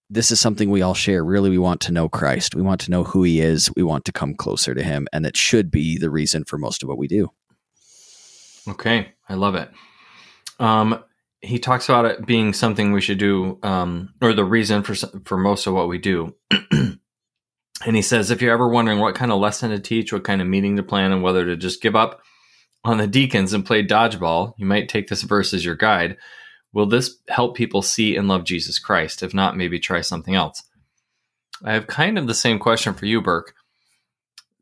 this 0.10 0.32
is 0.32 0.40
something 0.40 0.70
we 0.70 0.82
all 0.82 0.94
share. 0.94 1.24
Really, 1.24 1.50
we 1.50 1.58
want 1.58 1.82
to 1.82 1.92
know 1.92 2.10
Christ. 2.10 2.56
We 2.56 2.62
want 2.62 2.82
to 2.82 2.92
know 2.92 3.04
who 3.04 3.24
he 3.24 3.42
is. 3.42 3.70
We 3.76 3.84
want 3.84 4.06
to 4.06 4.12
come 4.12 4.34
closer 4.34 4.74
to 4.74 4.84
him. 4.84 5.08
And 5.14 5.24
that 5.26 5.38
should 5.38 5.70
be 5.70 5.98
the 5.98 6.10
reason 6.10 6.46
for 6.46 6.58
most 6.58 6.82
of 6.82 6.90
what 6.90 6.98
we 6.98 7.08
do. 7.08 7.30
Okay, 8.68 9.14
I 9.28 9.36
love 9.36 9.56
it. 9.56 9.70
Um, 10.60 11.04
he 11.42 11.60
talks 11.60 11.88
about 11.88 12.06
it 12.06 12.26
being 12.26 12.54
something 12.54 12.92
we 12.92 13.02
should 13.02 13.18
do, 13.18 13.60
um, 13.64 14.14
or 14.22 14.34
the 14.34 14.44
reason 14.44 14.84
for 14.84 14.96
for 15.26 15.38
most 15.38 15.68
of 15.68 15.74
what 15.74 15.88
we 15.88 15.98
do. 15.98 16.36
and 16.72 17.00
he 17.96 18.02
says, 18.02 18.30
if 18.30 18.42
you're 18.42 18.54
ever 18.54 18.68
wondering 18.68 19.00
what 19.00 19.16
kind 19.16 19.32
of 19.32 19.40
lesson 19.40 19.70
to 19.70 19.80
teach, 19.80 20.12
what 20.12 20.26
kind 20.26 20.42
of 20.42 20.48
meeting 20.48 20.76
to 20.76 20.84
plan, 20.84 21.12
and 21.12 21.24
whether 21.24 21.46
to 21.46 21.56
just 21.56 21.82
give 21.82 21.96
up 21.96 22.22
on 22.84 22.98
the 22.98 23.08
deacons 23.08 23.54
and 23.54 23.66
play 23.66 23.86
dodgeball, 23.86 24.54
you 24.58 24.66
might 24.66 24.90
take 24.90 25.08
this 25.08 25.24
verse 25.24 25.54
as 25.54 25.64
your 25.64 25.76
guide. 25.76 26.18
Will 26.74 26.86
this 26.86 27.18
help 27.28 27.56
people 27.56 27.82
see 27.82 28.16
and 28.16 28.28
love 28.28 28.44
Jesus 28.44 28.80
Christ? 28.80 29.24
If 29.24 29.34
not, 29.34 29.58
maybe 29.58 29.80
try 29.80 30.02
something 30.02 30.36
else. 30.36 30.64
I 31.64 31.74
have 31.74 31.88
kind 31.88 32.18
of 32.18 32.28
the 32.28 32.34
same 32.34 32.60
question 32.60 32.94
for 32.94 33.06
you, 33.06 33.22
Burke 33.22 33.54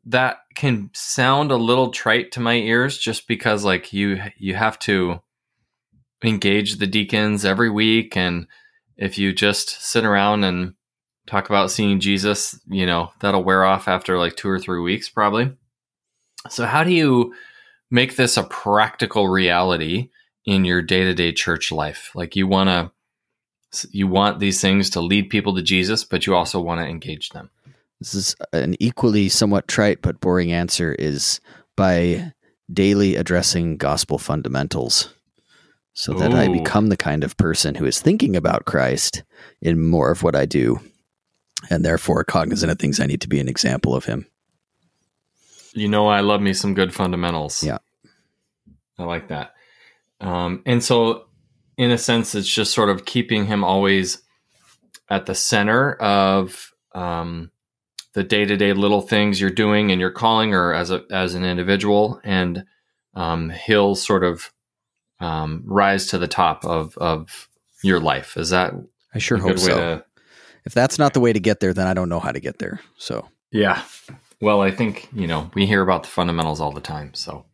that 0.08 0.38
can 0.54 0.90
sound 0.94 1.50
a 1.50 1.56
little 1.56 1.90
trite 1.90 2.32
to 2.32 2.40
my 2.40 2.54
ears 2.54 2.96
just 2.96 3.28
because 3.28 3.62
like 3.62 3.92
you 3.92 4.18
you 4.38 4.54
have 4.54 4.78
to 4.78 5.20
engage 6.24 6.76
the 6.76 6.86
deacons 6.86 7.44
every 7.44 7.70
week 7.70 8.16
and 8.16 8.46
if 8.96 9.18
you 9.18 9.32
just 9.32 9.68
sit 9.82 10.04
around 10.04 10.44
and 10.44 10.74
talk 11.26 11.48
about 11.48 11.70
seeing 11.70 12.00
Jesus, 12.00 12.58
you 12.66 12.86
know, 12.86 13.10
that'll 13.20 13.44
wear 13.44 13.64
off 13.64 13.86
after 13.86 14.18
like 14.18 14.34
2 14.34 14.48
or 14.48 14.58
3 14.58 14.80
weeks 14.80 15.08
probably. 15.08 15.52
So 16.48 16.64
how 16.64 16.82
do 16.82 16.90
you 16.90 17.34
make 17.90 18.16
this 18.16 18.36
a 18.36 18.42
practical 18.44 19.28
reality 19.28 20.08
in 20.48 20.64
your 20.64 20.80
day-to-day 20.80 21.30
church 21.32 21.70
life? 21.70 22.10
Like 22.14 22.34
you 22.34 22.46
want 22.46 22.68
to 22.70 22.90
you 23.90 24.08
want 24.08 24.40
these 24.40 24.62
things 24.62 24.88
to 24.90 25.00
lead 25.02 25.28
people 25.28 25.54
to 25.54 25.62
Jesus, 25.62 26.04
but 26.04 26.26
you 26.26 26.34
also 26.34 26.58
want 26.58 26.80
to 26.80 26.86
engage 26.86 27.28
them. 27.30 27.50
This 28.00 28.14
is 28.14 28.36
an 28.54 28.74
equally 28.80 29.28
somewhat 29.28 29.68
trite 29.68 30.00
but 30.00 30.20
boring 30.20 30.50
answer 30.50 30.94
is 30.94 31.40
by 31.76 32.32
daily 32.72 33.16
addressing 33.16 33.76
gospel 33.76 34.16
fundamentals 34.16 35.12
so 35.92 36.14
that 36.14 36.32
I 36.32 36.48
become 36.48 36.88
the 36.88 36.96
kind 36.96 37.24
of 37.24 37.36
person 37.36 37.74
who 37.74 37.84
is 37.84 38.00
thinking 38.00 38.34
about 38.34 38.64
Christ 38.64 39.24
in 39.60 39.84
more 39.84 40.10
of 40.10 40.22
what 40.22 40.36
I 40.36 40.46
do 40.46 40.80
and 41.68 41.84
therefore 41.84 42.24
cognizant 42.24 42.72
of 42.72 42.78
things 42.78 43.00
I 43.00 43.06
need 43.06 43.20
to 43.20 43.28
be 43.28 43.40
an 43.40 43.48
example 43.48 43.94
of 43.94 44.06
him. 44.06 44.26
You 45.74 45.88
know, 45.88 46.06
I 46.06 46.20
love 46.20 46.40
me 46.40 46.54
some 46.54 46.72
good 46.72 46.94
fundamentals. 46.94 47.62
Yeah. 47.62 47.78
I 48.96 49.04
like 49.04 49.28
that. 49.28 49.52
Um, 50.20 50.62
and 50.66 50.82
so, 50.82 51.26
in 51.76 51.90
a 51.90 51.98
sense, 51.98 52.34
it's 52.34 52.52
just 52.52 52.72
sort 52.72 52.88
of 52.88 53.04
keeping 53.04 53.46
him 53.46 53.64
always 53.64 54.22
at 55.08 55.26
the 55.26 55.34
center 55.34 55.94
of 55.94 56.72
um, 56.94 57.50
the 58.14 58.24
day 58.24 58.44
to 58.44 58.56
day 58.56 58.72
little 58.72 59.00
things 59.00 59.40
you're 59.40 59.50
doing 59.50 59.90
and 59.90 60.00
you're 60.00 60.10
calling, 60.10 60.54
or 60.54 60.74
as 60.74 60.90
a 60.90 61.04
as 61.10 61.34
an 61.34 61.44
individual, 61.44 62.20
and 62.24 62.64
um, 63.14 63.50
he'll 63.50 63.94
sort 63.94 64.24
of 64.24 64.52
um, 65.20 65.62
rise 65.66 66.06
to 66.08 66.18
the 66.18 66.28
top 66.28 66.64
of 66.64 66.96
of 66.98 67.48
your 67.82 68.00
life. 68.00 68.36
Is 68.36 68.50
that 68.50 68.74
I 69.14 69.18
sure 69.18 69.38
hope 69.38 69.58
so. 69.58 69.76
to? 69.76 70.04
If 70.64 70.74
that's 70.74 70.98
not 70.98 71.14
the 71.14 71.20
way 71.20 71.32
to 71.32 71.40
get 71.40 71.60
there, 71.60 71.72
then 71.72 71.86
I 71.86 71.94
don't 71.94 72.10
know 72.10 72.20
how 72.20 72.32
to 72.32 72.40
get 72.40 72.58
there. 72.58 72.80
So 72.98 73.28
Yeah, 73.50 73.82
Well, 74.40 74.60
I 74.60 74.70
think, 74.70 75.08
you 75.12 75.26
know, 75.26 75.50
we 75.54 75.66
hear 75.66 75.82
about 75.82 76.04
the 76.04 76.08
fundamentals 76.08 76.60
all 76.60 76.72
the 76.72 76.80
time. 76.80 77.14
So, 77.14 77.46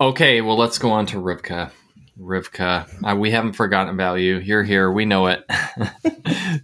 okay, 0.00 0.40
well, 0.40 0.56
let's 0.56 0.78
go 0.78 0.90
on 0.90 1.06
to 1.06 1.16
Rivka. 1.16 1.70
Rivka, 2.18 3.18
we 3.18 3.30
haven't 3.30 3.52
forgotten 3.52 3.92
about 3.94 4.16
you. 4.16 4.38
You're 4.38 4.64
here. 4.64 4.90
We 4.90 5.04
know 5.04 5.26
it. 5.26 5.44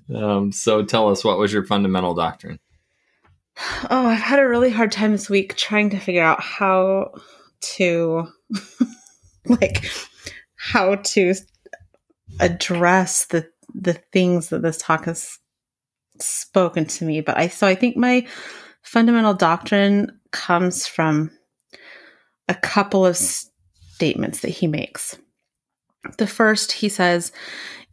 um, 0.14 0.50
so 0.50 0.82
tell 0.82 1.08
us, 1.10 1.24
what 1.24 1.38
was 1.38 1.52
your 1.52 1.64
fundamental 1.64 2.14
doctrine? 2.14 2.58
Oh, 3.90 4.06
I've 4.06 4.18
had 4.18 4.38
a 4.38 4.48
really 4.48 4.70
hard 4.70 4.92
time 4.92 5.12
this 5.12 5.28
week 5.28 5.56
trying 5.56 5.90
to 5.90 5.98
figure 5.98 6.22
out 6.22 6.40
how 6.40 7.12
to, 7.76 8.28
like, 9.46 9.90
how 10.56 10.94
to 10.94 11.34
address 12.40 13.26
the 13.26 13.46
the 13.74 13.94
things 14.12 14.48
that 14.48 14.62
this 14.62 14.78
talk 14.78 15.04
has 15.04 15.38
spoken 16.18 16.86
to 16.86 17.04
me. 17.04 17.20
But 17.20 17.36
I 17.36 17.48
so 17.48 17.66
I 17.66 17.74
think 17.74 17.96
my 17.96 18.26
fundamental 18.82 19.34
doctrine 19.34 20.18
comes 20.30 20.86
from 20.86 21.30
a 22.48 22.54
couple 22.54 23.06
of 23.06 23.16
statements 23.16 24.40
that 24.40 24.50
he 24.50 24.66
makes. 24.66 25.16
The 26.18 26.26
first, 26.26 26.72
he 26.72 26.88
says, 26.88 27.32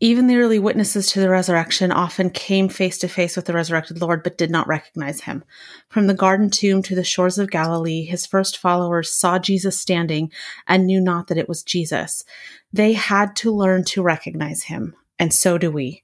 even 0.01 0.27
the 0.27 0.37
early 0.37 0.59
witnesses 0.59 1.11
to 1.11 1.19
the 1.19 1.29
resurrection 1.29 1.91
often 1.91 2.29
came 2.29 2.69
face 2.69 2.97
to 2.99 3.09
face 3.09 3.35
with 3.35 3.45
the 3.45 3.53
resurrected 3.53 3.99
Lord, 3.99 4.23
but 4.23 4.37
did 4.37 4.49
not 4.49 4.67
recognize 4.67 5.21
him. 5.21 5.43
From 5.89 6.07
the 6.07 6.13
garden 6.13 6.49
tomb 6.49 6.81
to 6.83 6.95
the 6.95 7.03
shores 7.03 7.37
of 7.37 7.51
Galilee, 7.51 8.05
his 8.05 8.25
first 8.25 8.57
followers 8.57 9.11
saw 9.11 9.37
Jesus 9.37 9.77
standing 9.77 10.31
and 10.67 10.87
knew 10.87 11.01
not 11.01 11.27
that 11.27 11.37
it 11.37 11.49
was 11.49 11.63
Jesus. 11.63 12.23
They 12.71 12.93
had 12.93 13.35
to 13.37 13.51
learn 13.51 13.83
to 13.85 14.01
recognize 14.01 14.63
him, 14.63 14.95
and 15.19 15.33
so 15.33 15.57
do 15.57 15.69
we. 15.69 16.03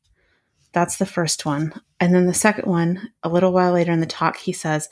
That's 0.74 0.98
the 0.98 1.06
first 1.06 1.46
one. 1.46 1.74
And 2.02 2.14
then 2.14 2.28
the 2.28 2.34
second 2.34 2.70
one, 2.70 3.12
a 3.24 3.30
little 3.30 3.54
while 3.54 3.72
later 3.72 3.94
in 3.94 4.02
the 4.02 4.06
talk, 4.06 4.36
he 4.36 4.52
says, 4.52 4.90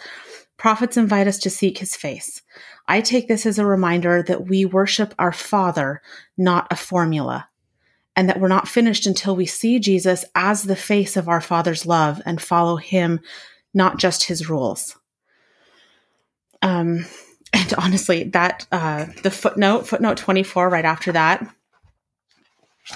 Prophets 0.58 0.98
invite 0.98 1.28
us 1.28 1.40
to 1.40 1.50
seek 1.50 1.80
his 1.80 1.96
face. 1.96 2.42
I 2.88 3.02
take 3.02 3.28
this 3.28 3.46
as 3.46 3.60
a 3.60 3.66
reminder 3.66 4.24
that 4.24 4.48
we 4.48 4.66
worship 4.66 5.14
our 5.18 5.32
Father, 5.32 6.02
not 6.38 6.68
a 6.72 6.76
formula, 6.76 7.50
and 8.16 8.30
that 8.30 8.40
we're 8.40 8.48
not 8.48 8.68
finished 8.68 9.06
until 9.06 9.36
we 9.36 9.46
see 9.46 9.80
Jesus 9.80 10.26
as 10.36 10.64
the 10.64 10.76
face 10.76 11.18
of 11.18 11.28
our 11.28 11.42
Father's 11.42 11.86
love 11.86 12.22
and 12.26 12.42
follow 12.42 12.78
him, 12.78 13.20
not 13.74 13.98
just 13.98 14.26
his 14.26 14.50
rules. 14.50 14.98
Um, 16.62 17.06
and 17.54 17.74
honestly, 17.78 18.26
that 18.26 18.68
uh, 18.72 19.06
the 19.22 19.32
footnote, 19.32 19.88
footnote 19.88 20.18
24, 20.18 20.70
right 20.70 20.86
after 20.86 21.12
that, 21.12 21.48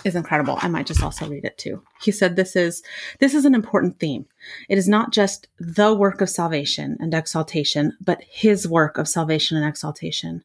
is 0.03 0.15
incredible. 0.15 0.58
I 0.62 0.67
might 0.67 0.86
just 0.86 1.01
also 1.01 1.27
read 1.27 1.46
it 1.46 1.58
too. 1.58 1.82
He 2.01 2.12
said 2.12 2.36
this 2.36 2.56
is 2.56 2.84
this 3.20 3.34
is 3.34 3.46
an 3.46 3.56
important 3.56 4.00
theme. 4.00 4.25
It 4.70 4.77
is 4.77 4.88
not 4.88 5.12
just 5.12 5.48
the 5.60 5.94
work 5.94 6.22
of 6.22 6.29
salvation 6.29 6.98
and 7.00 7.13
exaltation, 7.13 7.98
but 8.01 8.22
his 8.24 8.67
work 8.67 8.98
of 8.98 9.08
salvation 9.08 9.58
and 9.58 9.65
exaltation. 9.65 10.44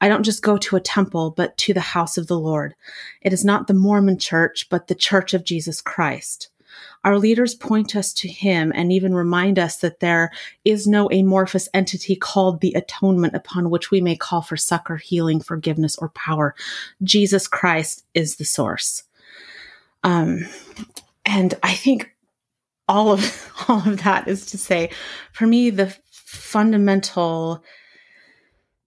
I 0.00 0.08
don't 0.08 0.24
just 0.24 0.42
go 0.42 0.56
to 0.58 0.76
a 0.76 0.80
temple, 0.80 1.30
but 1.30 1.56
to 1.58 1.74
the 1.74 1.80
house 1.80 2.16
of 2.16 2.26
the 2.26 2.38
Lord. 2.38 2.74
It 3.20 3.32
is 3.32 3.44
not 3.44 3.66
the 3.66 3.74
Mormon 3.74 4.18
church, 4.18 4.68
but 4.70 4.88
the 4.88 4.94
church 4.94 5.34
of 5.34 5.44
Jesus 5.44 5.80
Christ. 5.80 6.48
Our 7.04 7.18
leaders 7.18 7.54
point 7.54 7.94
us 7.96 8.12
to 8.14 8.28
him 8.28 8.72
and 8.74 8.92
even 8.92 9.14
remind 9.14 9.58
us 9.58 9.78
that 9.78 10.00
there 10.00 10.30
is 10.64 10.86
no 10.86 11.10
amorphous 11.10 11.68
entity 11.72 12.16
called 12.16 12.60
the 12.60 12.74
atonement 12.74 13.34
upon 13.34 13.70
which 13.70 13.90
we 13.90 14.00
may 14.00 14.16
call 14.16 14.42
for 14.42 14.56
succor, 14.56 14.96
healing, 14.96 15.40
forgiveness, 15.40 15.96
or 15.96 16.10
power. 16.10 16.54
Jesus 17.02 17.46
Christ 17.46 18.04
is 18.14 18.36
the 18.36 18.44
source. 18.44 19.04
Um, 20.04 20.46
and 21.24 21.54
I 21.62 21.74
think 21.74 22.14
all 22.88 23.12
of 23.12 23.52
all 23.68 23.86
of 23.86 24.02
that 24.04 24.28
is 24.28 24.46
to 24.46 24.58
say, 24.58 24.90
for 25.32 25.46
me, 25.46 25.70
the 25.70 25.96
fundamental 26.10 27.62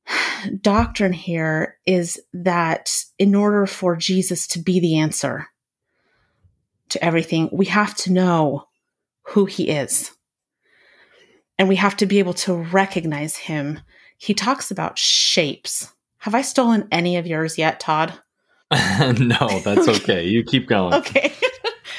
doctrine 0.61 1.13
here 1.13 1.77
is 1.85 2.19
that 2.33 3.03
in 3.17 3.35
order 3.35 3.65
for 3.65 3.95
Jesus 3.95 4.47
to 4.47 4.59
be 4.59 4.79
the 4.79 4.97
answer, 4.97 5.47
to 6.91 7.03
everything, 7.03 7.49
we 7.51 7.65
have 7.65 7.95
to 7.95 8.11
know 8.11 8.65
who 9.27 9.45
he 9.45 9.69
is. 9.69 10.11
And 11.57 11.69
we 11.69 11.75
have 11.75 11.95
to 11.97 12.05
be 12.05 12.19
able 12.19 12.33
to 12.35 12.53
recognize 12.55 13.35
him. 13.37 13.79
He 14.17 14.33
talks 14.33 14.71
about 14.71 14.97
shapes. 14.97 15.91
Have 16.19 16.35
I 16.35 16.41
stolen 16.41 16.87
any 16.91 17.17
of 17.17 17.27
yours 17.27 17.57
yet, 17.57 17.79
Todd? 17.79 18.13
no, 18.71 19.59
that's 19.63 19.87
okay. 19.87 20.25
You 20.25 20.43
keep 20.43 20.67
going. 20.67 20.93
okay. 20.93 21.33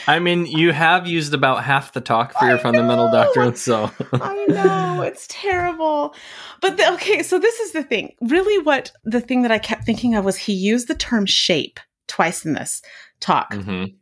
I 0.09 0.19
mean, 0.19 0.47
you 0.47 0.73
have 0.73 1.07
used 1.07 1.33
about 1.33 1.63
half 1.63 1.93
the 1.93 2.01
talk 2.01 2.33
for 2.33 2.47
your 2.47 2.59
I 2.59 2.63
fundamental 2.63 3.07
know. 3.07 3.13
doctrine, 3.13 3.55
so 3.55 3.91
I 4.13 4.47
know 4.49 5.03
it's 5.03 5.27
terrible. 5.29 6.15
But 6.61 6.77
the, 6.77 6.93
okay, 6.95 7.23
so 7.23 7.39
this 7.39 7.61
is 7.61 7.73
the 7.73 7.85
thing. 7.85 8.15
Really, 8.21 8.59
what 8.65 8.91
the 9.05 9.21
thing 9.21 9.43
that 9.43 9.53
I 9.53 9.59
kept 9.59 9.85
thinking 9.85 10.15
of 10.17 10.25
was 10.25 10.37
he 10.37 10.55
used 10.55 10.89
the 10.89 10.95
term 10.97 11.25
shape 11.27 11.79
twice 12.09 12.45
in 12.45 12.55
this 12.55 12.83
talk. 13.21 13.53
Mhm. 13.53 13.95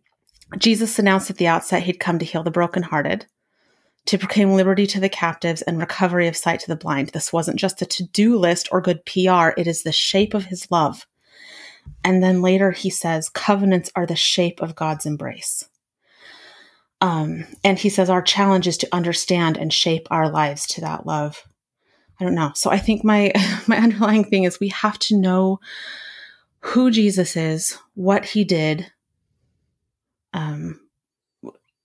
Jesus 0.58 0.98
announced 0.98 1.30
at 1.30 1.36
the 1.36 1.46
outset 1.46 1.84
he'd 1.84 2.00
come 2.00 2.18
to 2.18 2.24
heal 2.24 2.42
the 2.42 2.50
brokenhearted, 2.50 3.26
to 4.06 4.18
proclaim 4.18 4.54
liberty 4.54 4.86
to 4.88 5.00
the 5.00 5.08
captives 5.08 5.62
and 5.62 5.78
recovery 5.78 6.26
of 6.26 6.36
sight 6.36 6.60
to 6.60 6.68
the 6.68 6.76
blind. 6.76 7.08
This 7.08 7.32
wasn't 7.32 7.58
just 7.58 7.82
a 7.82 7.86
to 7.86 8.04
do 8.04 8.36
list 8.36 8.68
or 8.72 8.80
good 8.80 9.04
PR, 9.04 9.50
it 9.56 9.66
is 9.66 9.82
the 9.82 9.92
shape 9.92 10.34
of 10.34 10.46
his 10.46 10.70
love. 10.70 11.06
And 12.04 12.22
then 12.22 12.42
later 12.42 12.72
he 12.72 12.90
says, 12.90 13.28
covenants 13.28 13.90
are 13.94 14.06
the 14.06 14.16
shape 14.16 14.60
of 14.60 14.74
God's 14.74 15.06
embrace. 15.06 15.68
Um, 17.00 17.46
and 17.64 17.78
he 17.78 17.88
says, 17.88 18.10
our 18.10 18.22
challenge 18.22 18.66
is 18.66 18.76
to 18.78 18.88
understand 18.92 19.56
and 19.56 19.72
shape 19.72 20.06
our 20.10 20.28
lives 20.28 20.66
to 20.68 20.80
that 20.82 21.06
love. 21.06 21.44
I 22.20 22.24
don't 22.24 22.34
know. 22.34 22.52
So 22.54 22.70
I 22.70 22.78
think 22.78 23.02
my 23.02 23.32
my 23.66 23.78
underlying 23.78 24.24
thing 24.24 24.44
is 24.44 24.60
we 24.60 24.68
have 24.68 24.98
to 25.00 25.16
know 25.16 25.60
who 26.60 26.90
Jesus 26.90 27.36
is, 27.36 27.78
what 27.94 28.24
he 28.26 28.44
did, 28.44 28.92
um, 30.32 30.80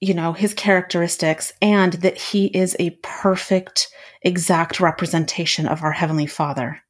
you 0.02 0.14
know, 0.14 0.34
his 0.34 0.54
characteristics, 0.54 1.52
and 1.62 1.94
that 1.94 2.18
he 2.18 2.48
is 2.48 2.76
a 2.80 2.92
perfect, 3.02 3.88
exact 4.22 4.80
representation 4.80 5.68
of 5.68 5.84
our 5.84 5.92
Heavenly 5.92 6.28
Father. 6.28 6.82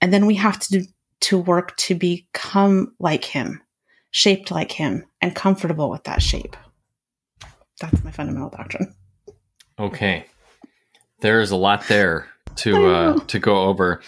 And 0.00 0.12
then 0.12 0.26
we 0.26 0.34
have 0.34 0.58
to 0.60 0.80
do, 0.80 0.86
to 1.20 1.38
work 1.38 1.76
to 1.78 1.94
become 1.94 2.94
like 2.98 3.24
him, 3.24 3.62
shaped 4.10 4.50
like 4.50 4.72
him, 4.72 5.04
and 5.20 5.34
comfortable 5.34 5.88
with 5.88 6.04
that 6.04 6.20
shape. 6.20 6.56
That's 7.80 8.04
my 8.04 8.10
fundamental 8.10 8.50
doctrine. 8.50 8.94
okay. 9.78 10.26
There's 11.20 11.50
a 11.50 11.56
lot 11.56 11.88
there 11.88 12.28
to 12.56 12.86
uh, 12.86 13.18
to 13.26 13.38
go 13.38 13.62
over. 13.62 14.02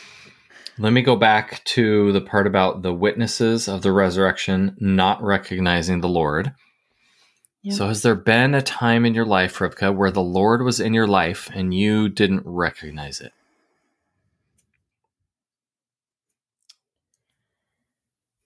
Let 0.79 0.93
me 0.93 1.03
go 1.03 1.17
back 1.17 1.63
to 1.65 2.13
the 2.13 2.21
part 2.21 2.47
about 2.47 2.83
the 2.83 2.95
witnesses 2.95 3.69
of 3.69 3.83
the 3.83 3.93
resurrection 3.93 4.77
not 4.79 5.23
recognizing 5.23 6.01
the 6.01 6.09
Lord. 6.09 6.53
So, 7.71 7.89
has 7.89 8.01
there 8.01 8.15
been 8.15 8.55
a 8.55 8.63
time 8.63 9.05
in 9.05 9.13
your 9.13 9.27
life, 9.27 9.59
Rivka, 9.59 9.95
where 9.95 10.13
the 10.13 10.23
Lord 10.23 10.63
was 10.63 10.81
in 10.81 10.95
your 10.95 11.09
life 11.09 11.51
and 11.53 11.75
you 11.75 12.09
didn't 12.09 12.45
recognize 12.47 13.21
it? 13.21 13.33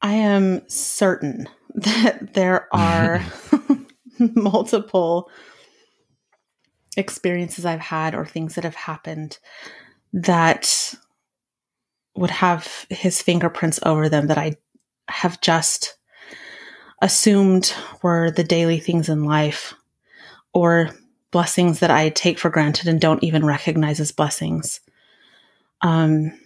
I 0.00 0.14
am 0.14 0.68
certain 0.68 1.48
that 1.74 2.34
there 2.34 2.66
are 2.74 3.22
multiple 4.34 5.30
experiences 6.96 7.64
I've 7.64 7.80
had 7.80 8.14
or 8.14 8.26
things 8.26 8.54
that 8.54 8.64
have 8.64 8.74
happened 8.74 9.38
that 10.12 10.94
would 12.14 12.30
have 12.30 12.86
his 12.90 13.22
fingerprints 13.22 13.80
over 13.84 14.08
them 14.08 14.26
that 14.26 14.38
I 14.38 14.56
have 15.08 15.40
just 15.40 15.96
assumed 17.00 17.74
were 18.02 18.30
the 18.30 18.44
daily 18.44 18.78
things 18.78 19.08
in 19.08 19.24
life 19.24 19.74
or 20.54 20.90
blessings 21.30 21.80
that 21.80 21.90
I 21.90 22.10
take 22.10 22.38
for 22.38 22.50
granted 22.50 22.86
and 22.86 23.00
don't 23.00 23.24
even 23.24 23.44
recognize 23.44 23.98
as 23.98 24.12
blessings. 24.12 24.80
Um, 25.80 26.38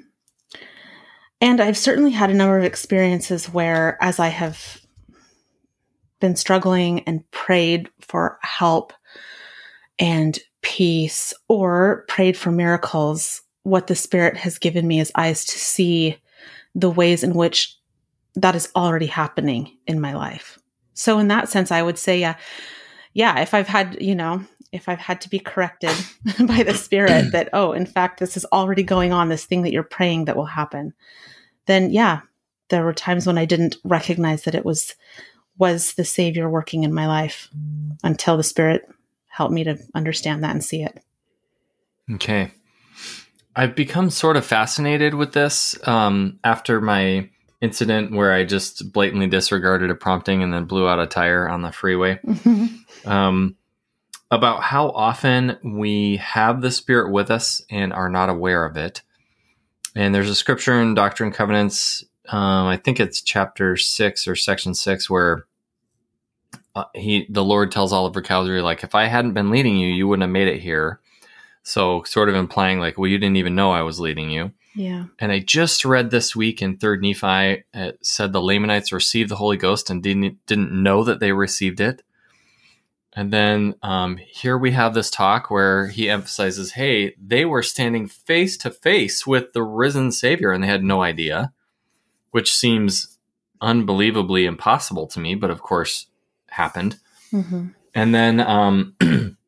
and 1.41 1.61
I've 1.61 1.77
certainly 1.77 2.13
had 2.13 2.31
a 2.31 2.35
number 2.35 2.57
of 2.57 2.65
experiences 2.65 3.47
where, 3.47 3.99
as 4.01 4.19
I 4.19 4.29
have 4.29 4.81
been 6.21 6.37
struggling 6.37 7.01
and 7.01 7.31
prayed 7.31 7.91
for 8.01 8.39
help 8.41 8.95
and 9.99 10.39
peace 10.63 11.35
or 11.49 12.05
prayed 12.09 12.37
for 12.37 12.51
miracles, 12.51 13.43
what 13.67 13.89
the 13.89 13.97
Spirit 13.97 14.37
has 14.37 14.59
given 14.59 14.87
me 14.87 15.01
is 15.01 15.11
eyes 15.17 15.45
to 15.45 15.59
see 15.59 16.17
the 16.77 16.89
ways 16.89 17.25
in 17.25 17.35
which 17.35 17.77
that 18.37 18.55
is 18.55 18.71
already 18.77 19.07
happening 19.07 19.77
in 19.89 20.01
my 20.01 20.15
life. 20.15 20.57
So, 20.95 21.19
in 21.19 21.27
that 21.29 21.49
sense, 21.49 21.73
I 21.73 21.83
would 21.83 21.99
say, 21.99 22.21
yeah, 22.21 22.37
yeah, 23.13 23.41
if 23.41 23.55
I've 23.55 23.67
had, 23.67 24.01
you 24.01 24.15
know, 24.15 24.45
if 24.71 24.89
I've 24.89 25.01
had 25.01 25.21
to 25.23 25.29
be 25.29 25.41
corrected 25.41 25.91
by 26.47 26.63
the 26.63 26.75
Spirit 26.75 27.27
that, 27.33 27.49
oh, 27.53 27.73
in 27.73 27.87
fact, 27.87 28.21
this 28.21 28.37
is 28.37 28.45
already 28.53 28.85
going 28.85 29.13
on, 29.13 29.31
this 29.31 29.47
thing 29.47 29.63
that 29.63 29.73
you're 29.73 29.83
praying 29.83 30.27
that 30.27 30.37
will 30.37 30.47
happen, 30.47 30.95
then 31.67 31.91
yeah, 31.91 32.21
there 32.69 32.85
were 32.85 32.93
times 32.93 33.27
when 33.27 33.37
I 33.37 33.47
didn't 33.47 33.79
recognize 33.83 34.45
that 34.45 34.55
it 34.55 34.65
was 34.65 34.95
was 35.59 35.95
the 35.95 36.05
Savior 36.05 36.49
working 36.49 36.85
in 36.85 36.95
my 36.95 37.09
life 37.09 37.49
until 38.05 38.37
the 38.37 38.45
Spirit 38.45 38.89
helped 39.27 39.53
me 39.53 39.65
to 39.65 39.77
understand 39.93 40.45
that 40.45 40.53
and 40.53 40.63
see 40.63 40.83
it. 40.83 41.03
Okay. 42.13 42.53
I've 43.57 43.75
become 43.75 44.11
sort 44.11 44.37
of 44.37 44.45
fascinated 44.45 45.15
with 45.15 45.33
this 45.33 45.77
um, 45.89 46.39
after 46.45 46.81
my 46.81 47.31
incident 47.63 48.13
where 48.13 48.33
I 48.33 48.45
just 48.45 48.93
blatantly 48.93 49.27
disregarded 49.27 49.91
a 49.91 49.95
prompting 49.95 50.43
and 50.43 50.53
then 50.53 50.67
blew 50.67 50.87
out 50.87 51.01
a 51.01 51.07
tire 51.07 51.49
on 51.49 51.63
the 51.63 51.73
freeway. 51.73 52.21
um, 53.07 53.57
about 54.31 54.63
how 54.63 54.91
often 54.91 55.57
we 55.65 56.17
have 56.17 56.61
the 56.61 56.71
Spirit 56.71 57.11
with 57.11 57.31
us 57.31 57.63
and 57.71 57.93
are 57.93 58.11
not 58.11 58.29
aware 58.29 58.65
of 58.67 58.77
it. 58.77 59.03
And 59.95 60.15
there's 60.15 60.29
a 60.29 60.35
scripture 60.35 60.81
in 60.81 60.95
Doctrine 60.95 61.29
and 61.29 61.35
Covenants, 61.35 62.05
um, 62.29 62.67
I 62.67 62.77
think 62.77 63.01
it's 63.01 63.23
chapter 63.23 63.77
six 63.77 64.27
or 64.27 64.35
section 64.37 64.75
six, 64.75 65.09
where 65.09 65.47
uh, 66.75 66.85
he 66.95 67.27
the 67.31 67.45
Lord 67.45 67.71
tells 67.71 67.93
Oliver 67.93 68.21
Cowdery, 68.21 68.63
like, 68.63 68.83
if 68.83 68.95
I 68.95 69.07
hadn't 69.07 69.33
been 69.33 69.51
leading 69.51 69.77
you, 69.77 69.89
you 69.89 70.09
wouldn't 70.09 70.25
have 70.25 70.31
made 70.31 70.49
it 70.49 70.61
here. 70.61 71.01
So, 71.69 72.05
sort 72.05 72.29
of 72.29 72.37
implying, 72.37 72.79
like, 72.79 72.97
well, 72.97 73.11
you 73.11 73.19
didn't 73.19 73.39
even 73.39 73.57
know 73.57 73.73
I 73.73 73.83
was 73.83 73.99
leading 73.99 74.31
you. 74.31 74.53
Yeah. 74.77 75.07
And 75.19 75.33
I 75.33 75.41
just 75.41 75.85
read 75.85 76.13
this 76.13 76.37
week 76.37 76.63
in 76.63 76.77
Third 76.77 77.03
Nephi, 77.03 77.65
it 77.75 77.99
said 78.03 78.33
the 78.33 78.41
Lamanites 78.41 78.93
received 78.93 79.31
the 79.31 79.37
Holy 79.37 79.57
Ghost 79.57 79.91
and 79.91 80.01
didn't 80.01 80.47
didn't 80.47 80.71
know 80.71 81.03
that 81.03 81.19
they 81.19 81.33
received 81.33 81.81
it. 81.81 82.03
And 83.15 83.33
then 83.33 83.75
um, 83.83 84.19
here 84.19 84.57
we 84.57 84.71
have 84.73 84.95
this 84.95 85.11
talk 85.11 85.51
where 85.51 85.89
he 85.89 86.09
emphasizes, 86.09 86.73
hey, 86.73 87.17
they 87.21 87.45
were 87.45 87.65
standing 87.65 88.07
face 88.07 88.57
to 88.59 88.71
face 88.71 89.27
with 89.27 89.53
the 89.53 89.63
risen 89.65 90.13
Savior 90.13 90.53
and 90.53 90.63
they 90.63 90.69
had 90.69 90.85
no 90.85 91.03
idea, 91.03 91.53
which 92.31 92.55
seems 92.55 93.19
unbelievably 93.61 94.45
impossible 94.45 95.09
to 95.09 95.19
me, 95.19 95.35
but 95.35 95.51
of 95.51 95.63
course 95.63 96.07
happened. 96.51 96.99
Mm-hmm. 97.33 97.69
And 97.93 98.15
then 98.15 98.39
um, 98.39 98.95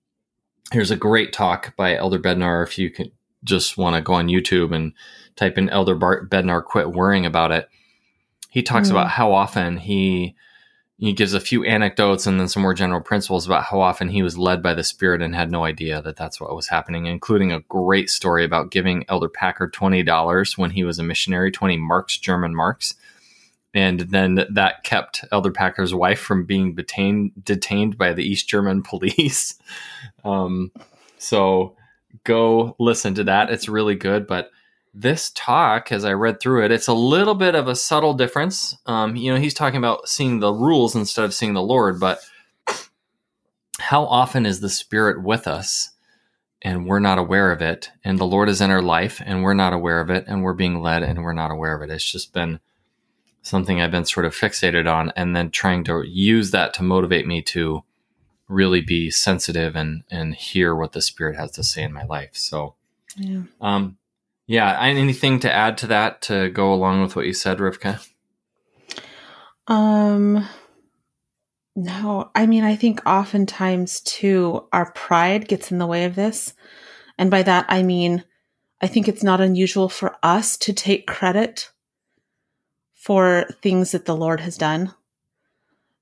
here's 0.73 0.91
a 0.91 0.97
great 0.97 1.33
talk 1.33 1.75
by 1.77 1.97
Elder 1.97 2.19
Bednar. 2.19 2.63
If 2.67 2.79
you 2.79 2.91
can 2.91 3.11
just 3.45 3.79
want 3.79 3.97
to 3.97 4.03
go 4.03 4.15
on 4.15 4.29
YouTube 4.29 4.75
and 4.75 4.93
type 5.37 5.57
in 5.59 5.69
Elder 5.71 5.95
Bart 5.95 6.29
Bednar, 6.31 6.65
quit 6.65 6.91
worrying 6.91 7.25
about 7.27 7.53
it. 7.53 7.69
He 8.51 8.63
talks 8.63 8.89
Mm. 8.89 8.93
about 8.93 9.09
how 9.11 9.33
often 9.33 9.77
he 9.79 10.35
he 11.01 11.13
gives 11.13 11.33
a 11.33 11.39
few 11.39 11.63
anecdotes 11.65 12.27
and 12.27 12.41
then 12.41 12.49
some 12.49 12.61
more 12.61 12.75
general 12.75 13.01
principles 13.01 13.47
about 13.47 13.63
how 13.63 13.81
often 13.81 14.09
he 14.09 14.21
was 14.21 14.37
led 14.37 14.61
by 14.61 14.75
the 14.75 14.83
Spirit 14.83 15.23
and 15.23 15.33
had 15.33 15.49
no 15.49 15.63
idea 15.65 16.03
that 16.03 16.17
that's 16.17 16.41
what 16.41 16.53
was 16.57 16.67
happening, 16.67 17.07
including 17.07 17.53
a 17.53 17.61
great 17.69 18.11
story 18.11 18.45
about 18.45 18.73
giving 18.73 19.05
Elder 19.09 19.29
Packard 19.29 19.73
twenty 19.73 20.03
dollars 20.03 20.59
when 20.59 20.71
he 20.73 20.83
was 20.83 20.99
a 20.99 21.05
missionary, 21.05 21.53
twenty 21.53 21.77
marks, 21.77 22.19
German 22.19 22.53
marks, 22.53 22.97
and 23.75 24.01
then 24.01 24.47
that 24.51 24.83
kept 24.85 25.25
Elder 25.31 25.51
Packard's 25.51 25.95
wife 25.95 26.21
from 26.21 26.45
being 26.45 26.75
detained 26.75 27.33
detained 27.45 27.99
by 27.99 28.13
the 28.13 28.25
East 28.25 28.49
German 28.49 28.83
police. 28.89 29.55
um, 30.25 30.73
so 31.19 31.77
go 32.25 32.77
listen 32.79 33.15
to 33.15 33.25
that; 33.25 33.51
it's 33.51 33.69
really 33.69 33.95
good, 33.95 34.27
but 34.27 34.51
this 34.95 35.31
talk, 35.35 35.93
as 35.93 36.05
I 36.05 36.13
read 36.13 36.41
through 36.41 36.65
it, 36.65 36.73
it's 36.73 36.89
a 36.89 36.95
little 36.95 37.35
bit 37.35 37.55
of 37.55 37.69
a 37.69 37.77
subtle 37.77 38.15
difference. 38.15 38.77
Um, 38.87 39.17
you 39.17 39.33
know, 39.33 39.39
he's 39.39 39.55
talking 39.55 39.79
about 39.79 40.09
seeing 40.09 40.41
the 40.41 40.53
rules 40.53 40.97
instead 40.97 41.25
of 41.25 41.35
seeing 41.35 41.55
the 41.55 41.63
Lord, 41.63 42.01
but 42.01 42.21
how 43.79 44.05
often 44.05 44.45
is 44.45 44.61
the 44.61 44.69
Spirit 44.69 45.23
with 45.23 45.47
us 45.47 45.91
and 46.63 46.87
we're 46.87 46.99
not 46.99 47.19
aware 47.19 47.53
of 47.53 47.63
it? 47.63 47.91
And 48.03 48.19
the 48.19 48.27
Lord 48.27 48.49
is 48.49 48.61
in 48.61 48.71
our 48.71 48.83
life 48.83 49.23
and 49.25 49.43
we're 49.43 49.55
not 49.55 49.73
aware 49.73 50.01
of 50.01 50.11
it, 50.11 50.25
and 50.27 50.43
we're 50.43 50.55
being 50.55 50.81
led 50.81 51.03
and 51.03 51.23
we're 51.23 51.33
not 51.33 51.51
aware 51.51 51.75
of 51.77 51.83
it. 51.83 51.93
It's 51.93 52.11
just 52.11 52.33
been 52.33 52.59
something 53.43 53.81
I've 53.81 53.91
been 53.91 54.05
sort 54.05 54.27
of 54.27 54.35
fixated 54.35 54.93
on, 54.93 55.13
and 55.17 55.35
then 55.35 55.51
trying 55.51 55.85
to 55.85 56.03
use 56.07 56.51
that 56.51 56.75
to 56.75 56.83
motivate 56.83 57.27
me 57.27 57.43
to 57.43 57.83
really 58.49 58.81
be 58.81 59.11
sensitive 59.11 59.77
and 59.77 60.03
and 60.11 60.35
hear 60.35 60.75
what 60.75 60.93
the 60.93 61.03
Spirit 61.03 61.37
has 61.37 61.53
to 61.53 61.63
say 61.63 61.83
in 61.83 61.93
my 61.93 62.05
life. 62.05 62.31
So. 62.33 62.75
Yeah. 63.17 63.43
Um, 63.61 63.99
yeah, 64.49 64.81
anything 64.81 65.41
to 65.41 65.53
add 65.53 65.77
to 65.79 65.87
that 65.89 66.23
to 66.23 66.49
go 66.49 66.73
along 66.73 67.03
with 67.03 67.15
what 67.15 67.27
you 67.27 67.35
said, 67.35 67.59
Rivka? 67.59 68.05
Um 69.69 70.49
no, 71.77 72.31
I 72.35 72.47
mean 72.47 72.65
I 72.65 72.75
think 72.75 73.03
oftentimes 73.07 74.01
too 74.01 74.67
our 74.73 74.91
pride 74.93 75.47
gets 75.47 75.71
in 75.71 75.77
the 75.77 75.87
way 75.87 76.05
of 76.05 76.15
this. 76.15 76.55
And 77.19 77.31
by 77.31 77.43
that 77.43 77.67
I 77.69 77.83
mean 77.83 78.25
I 78.81 78.87
think 78.87 79.07
it's 79.07 79.23
not 79.23 79.43
unusual 79.43 79.91
for 79.91 80.17
us 80.23 80.57
to 80.59 80.73
take 80.73 81.07
credit 81.07 81.71
for 82.99 83.47
things 83.63 83.93
that 83.93 84.05
the 84.05 84.17
Lord 84.17 84.41
has 84.41 84.59
done. 84.59 84.93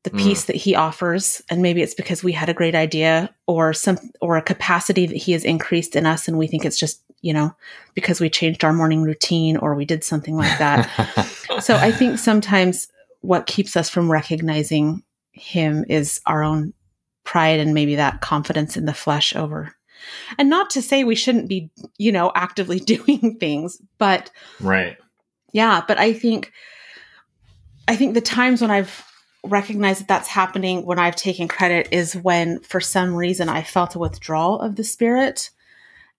The 0.03 0.11
Mm. 0.11 0.19
peace 0.19 0.45
that 0.45 0.57
he 0.57 0.75
offers 0.75 1.43
and 1.51 1.61
maybe 1.61 1.83
it's 1.83 1.95
because 1.95 2.25
we 2.25 2.33
had 2.33 2.49
a 2.49 2.55
great 2.55 2.75
idea 2.75 3.35
or 3.47 3.73
some 3.73 3.99
or 4.21 4.37
a 4.37 4.43
capacity 4.43 5.05
that 5.05 5.17
he 5.17 5.33
has 5.33 5.45
increased 5.45 5.95
in 5.95 6.07
us 6.07 6.27
and 6.27 6.39
we 6.39 6.47
think 6.47 6.65
it's 6.65 6.79
just, 6.79 7.03
you 7.21 7.33
know, 7.35 7.55
because 7.95 8.21
we 8.21 8.31
changed 8.31 8.65
our 8.65 8.73
morning 8.73 9.03
routine 9.03 9.57
or 9.57 9.75
we 9.75 9.85
did 9.85 10.05
something 10.05 10.37
like 10.37 10.59
that. 10.59 10.89
so 11.61 11.77
I 11.77 11.93
think 11.93 12.19
sometimes 12.19 12.89
what 13.21 13.47
keeps 13.47 13.77
us 13.77 13.91
from 13.91 14.11
recognizing 14.11 15.03
him 15.33 15.85
is 15.89 16.21
our 16.25 16.43
own 16.43 16.73
pride 17.25 17.61
and 17.61 17.75
maybe 17.75 17.97
that 17.97 18.21
confidence 18.23 18.77
in 18.77 18.87
the 18.87 18.95
flesh 18.95 19.35
over. 19.37 19.75
And 20.39 20.49
not 20.49 20.71
to 20.71 20.83
say 20.83 21.03
we 21.05 21.17
shouldn't 21.17 21.49
be, 21.49 21.69
you 21.99 22.13
know, 22.13 22.33
actively 22.35 22.79
doing 22.95 23.37
things, 23.39 23.83
but 23.99 24.31
right. 24.61 24.97
yeah, 25.53 25.83
but 25.87 25.99
I 25.99 26.13
think 26.13 26.53
I 27.89 27.97
think 27.97 28.15
the 28.15 28.21
times 28.21 28.61
when 28.61 28.71
I've 28.71 29.05
recognized 29.45 30.01
that 30.01 30.09
that's 30.09 30.29
happening 30.29 30.85
when 30.85 30.99
I've 30.99 31.17
taken 31.17 31.47
credit 31.49 31.89
is 31.93 32.15
when 32.15 32.61
for 32.61 32.81
some 32.81 33.15
reason 33.15 33.49
I 33.49 33.63
felt 33.63 33.95
a 33.95 33.99
withdrawal 33.99 34.61
of 34.61 34.77
the 34.77 34.85
spirit 34.85 35.51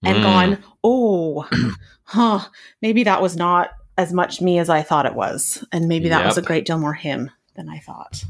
and 0.04 0.20
Mm. 0.20 0.24
gone, 0.24 0.64
"Oh, 0.84 1.48
huh, 2.04 2.46
maybe 2.82 3.04
that 3.04 3.22
was 3.22 3.36
not 3.36 3.72
as 3.98 4.14
much 4.14 4.42
me 4.42 4.60
as 4.60 4.70
I 4.70 4.82
thought 4.82 5.06
it 5.06 5.16
was, 5.16 5.66
and 5.72 5.88
maybe 5.88 6.10
that 6.10 6.26
was 6.26 6.38
a 6.38 6.42
great 6.42 6.66
deal 6.66 6.78
more 6.78 6.94
him 6.94 7.32
than 7.56 7.68
I 7.70 7.80
thought." 7.80 8.24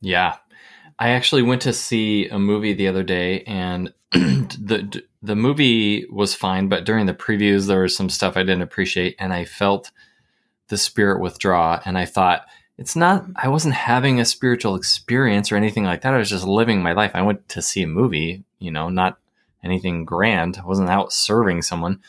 Yeah. 0.00 0.36
I 0.98 1.10
actually 1.10 1.42
went 1.42 1.62
to 1.62 1.72
see 1.74 2.28
a 2.28 2.38
movie 2.38 2.72
the 2.72 2.88
other 2.88 3.02
day 3.02 3.42
and 3.42 3.92
the 4.12 5.02
the 5.22 5.36
movie 5.36 6.06
was 6.10 6.34
fine, 6.34 6.68
but 6.68 6.84
during 6.84 7.06
the 7.06 7.14
previews 7.14 7.66
there 7.66 7.82
was 7.82 7.96
some 7.96 8.08
stuff 8.08 8.36
I 8.36 8.42
didn't 8.42 8.62
appreciate 8.62 9.16
and 9.18 9.32
I 9.32 9.44
felt 9.44 9.90
the 10.68 10.78
spirit 10.78 11.20
withdraw 11.20 11.80
and 11.84 11.98
I 11.98 12.04
thought 12.06 12.46
it's 12.78 12.94
not 12.96 13.24
I 13.36 13.48
wasn't 13.48 13.74
having 13.74 14.20
a 14.20 14.24
spiritual 14.24 14.74
experience 14.74 15.50
or 15.50 15.56
anything 15.56 15.84
like 15.84 16.02
that. 16.02 16.14
I 16.14 16.18
was 16.18 16.30
just 16.30 16.44
living 16.46 16.82
my 16.82 16.92
life. 16.92 17.12
I 17.14 17.22
went 17.22 17.48
to 17.50 17.62
see 17.62 17.82
a 17.82 17.86
movie, 17.86 18.44
you 18.58 18.70
know, 18.70 18.88
not 18.88 19.18
anything 19.64 20.04
grand. 20.04 20.58
I 20.62 20.66
wasn't 20.66 20.90
out 20.90 21.12
serving 21.12 21.62
someone. 21.62 22.00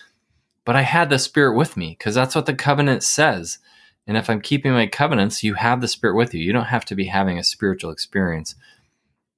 But 0.65 0.75
I 0.75 0.81
had 0.81 1.09
the 1.09 1.17
spirit 1.19 1.55
with 1.55 1.77
me 1.77 1.95
because 1.97 2.13
that's 2.13 2.35
what 2.35 2.45
the 2.45 2.53
covenant 2.53 3.01
says. 3.03 3.59
And 4.05 4.17
if 4.17 4.29
I'm 4.29 4.41
keeping 4.41 4.73
my 4.73 4.87
covenants, 4.87 5.41
you 5.43 5.53
have 5.53 5.79
the 5.81 5.87
spirit 5.87 6.15
with 6.15 6.33
you. 6.33 6.41
You 6.43 6.51
don't 6.53 6.65
have 6.65 6.85
to 6.85 6.95
be 6.95 7.05
having 7.05 7.37
a 7.39 7.43
spiritual 7.43 7.91
experience. 7.91 8.55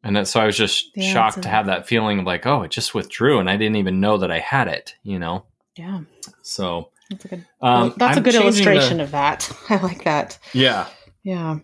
And 0.04 0.16
that, 0.16 0.28
so 0.28 0.40
I 0.40 0.46
was 0.46 0.58
just 0.58 0.92
Yeah, 0.96 1.12
shocked 1.12 1.44
to 1.44 1.50
have 1.50 1.66
that 1.68 1.88
feeling 1.88 2.20
of 2.20 2.26
like, 2.26 2.46
oh, 2.48 2.64
it 2.64 2.72
just 2.72 2.96
withdrew, 2.96 3.40
and 3.40 3.50
I 3.50 3.58
didn't 3.58 3.76
even 3.76 4.00
know 4.00 4.18
that 4.18 4.32
I 4.32 4.40
had 4.40 4.68
it. 4.68 4.96
You 5.04 5.20
know, 5.20 5.44
Yeah, 5.76 6.02
so 6.42 6.90
that's 7.10 7.26
a 7.26 7.28
good. 7.28 7.46
um, 7.62 7.94
that's 7.98 8.18
a 8.18 8.22
good 8.22 8.36
illustration 8.36 8.98
the- 8.98 9.04
of 9.04 9.12
that. 9.12 9.52
I 9.70 9.76
like 9.78 10.04
that. 10.06 10.40
yeah, 10.54 10.88
Yeah. 11.30 11.60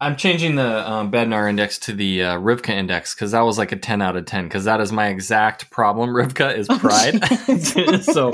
I'm 0.00 0.16
changing 0.16 0.56
the 0.56 0.90
um, 0.90 1.10
Bednar 1.10 1.48
index 1.48 1.78
to 1.80 1.92
the 1.94 2.22
uh, 2.22 2.36
Rivka 2.38 2.68
index 2.70 3.14
because 3.14 3.30
that 3.30 3.40
was 3.40 3.56
like 3.56 3.72
a 3.72 3.76
10 3.76 4.02
out 4.02 4.14
of 4.16 4.26
10 4.26 4.44
because 4.44 4.64
that 4.64 4.80
is 4.80 4.92
my 4.92 5.06
exact 5.08 5.70
problem. 5.70 6.10
Rivka 6.14 6.56
is 6.56 6.66
Oh, 6.68 6.78
pride. 6.78 8.02
so 8.04 8.32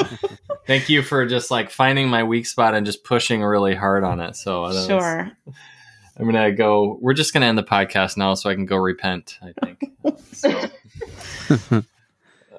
thank 0.67 0.89
you 0.89 1.03
for 1.03 1.25
just 1.27 1.51
like 1.51 1.71
finding 1.71 2.09
my 2.09 2.25
weak 2.25 2.47
spot 2.47 2.75
and 2.75 2.85
just 2.85 3.05
pushing 3.05 3.43
really 3.43 3.75
hard 3.75 4.03
on 4.03 4.19
it. 4.21 4.35
So 4.37 4.67
that 4.69 4.75
was- 4.75 4.87
Sure. 4.87 5.31
I'm 6.19 6.31
going 6.31 6.51
to 6.51 6.53
go, 6.53 6.99
we're 7.01 7.15
just 7.15 7.33
going 7.33 7.41
to 7.43 7.47
end 7.47 7.57
the 7.59 7.63
podcast 7.63 8.17
now 8.17 8.35
so 8.35 8.51
I 8.51 8.55
can 8.55 8.67
go 8.67 8.77
repent, 8.77 9.39
I 9.43 9.53
think. 9.65 9.83
So, 10.33 11.83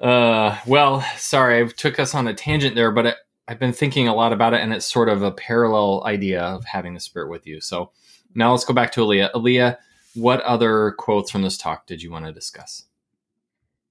uh, 0.02 0.58
well, 0.66 1.02
sorry, 1.16 1.62
I 1.62 1.66
took 1.68 1.98
us 2.00 2.14
on 2.14 2.26
a 2.26 2.34
tangent 2.34 2.74
there, 2.74 2.90
but 2.90 3.06
I, 3.06 3.14
I've 3.46 3.58
been 3.58 3.72
thinking 3.72 4.08
a 4.08 4.14
lot 4.14 4.32
about 4.32 4.54
it 4.54 4.60
and 4.60 4.72
it's 4.72 4.86
sort 4.86 5.08
of 5.08 5.22
a 5.22 5.30
parallel 5.30 6.02
idea 6.06 6.42
of 6.42 6.64
having 6.64 6.94
the 6.94 7.00
spirit 7.00 7.28
with 7.28 7.46
you. 7.46 7.60
So 7.60 7.90
now 8.34 8.52
let's 8.52 8.64
go 8.64 8.72
back 8.72 8.92
to 8.92 9.02
Alia. 9.02 9.30
Alia, 9.34 9.78
what 10.14 10.40
other 10.42 10.92
quotes 10.92 11.30
from 11.30 11.42
this 11.42 11.58
talk 11.58 11.86
did 11.86 12.02
you 12.02 12.10
want 12.10 12.24
to 12.24 12.32
discuss? 12.32 12.84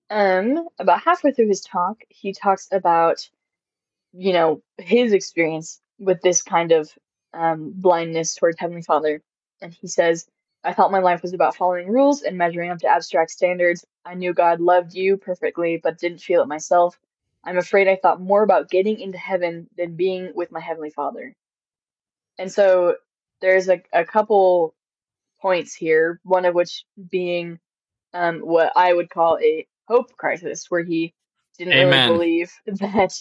Um, 0.10 0.68
about 0.80 1.02
halfway 1.02 1.32
through 1.32 1.48
his 1.48 1.62
talk, 1.62 2.04
he 2.10 2.34
talks 2.34 2.68
about, 2.72 3.28
you 4.12 4.34
know, 4.34 4.62
his 4.78 5.14
experience 5.14 5.82
with 6.00 6.22
this 6.22 6.42
kind 6.42 6.72
of 6.72 6.92
um, 7.34 7.74
blindness 7.76 8.36
towards 8.36 8.60
Heavenly 8.60 8.84
Father. 8.84 9.22
And 9.62 9.74
he 9.74 9.88
says, 9.88 10.28
I 10.64 10.74
thought 10.74 10.92
my 10.92 11.00
life 11.00 11.22
was 11.22 11.34
about 11.34 11.56
following 11.56 11.90
rules 11.90 12.22
and 12.22 12.38
measuring 12.38 12.72
up 12.72 12.80
to 12.80 12.88
abstract 12.88 13.32
standards. 13.32 13.86
I 14.06 14.14
knew 14.16 14.34
God 14.34 14.60
loved 14.60 14.94
you 14.94 15.18
perfectly, 15.18 15.80
but 15.82 16.00
didn't 16.00 16.20
feel 16.20 16.42
it 16.42 16.48
myself. 16.48 16.98
I'm 17.46 17.58
afraid 17.58 17.88
I 17.90 17.98
thought 18.02 18.22
more 18.22 18.44
about 18.44 18.70
getting 18.70 19.00
into 19.00 19.18
heaven 19.20 19.68
than 19.78 19.96
being 19.98 20.34
with 20.36 20.52
my 20.52 20.62
Heavenly 20.62 20.92
Father. 20.92 21.36
And 22.40 22.52
so 22.52 22.98
there's 23.42 23.70
a, 23.70 23.82
a 23.94 24.06
couple 24.06 24.76
points 25.42 25.76
here, 25.76 26.20
one 26.24 26.46
of 26.46 26.56
which 26.56 26.86
being 27.12 27.60
um, 28.14 28.40
what 28.42 28.72
I 28.76 28.94
would 28.94 29.10
call 29.10 29.38
a 29.42 29.68
hope 29.88 30.16
crisis, 30.18 30.68
where 30.70 30.84
he 30.84 31.14
didn't 31.58 31.74
Amen. 31.74 31.78
really 31.78 32.02
believe 32.02 32.52
that 32.68 33.14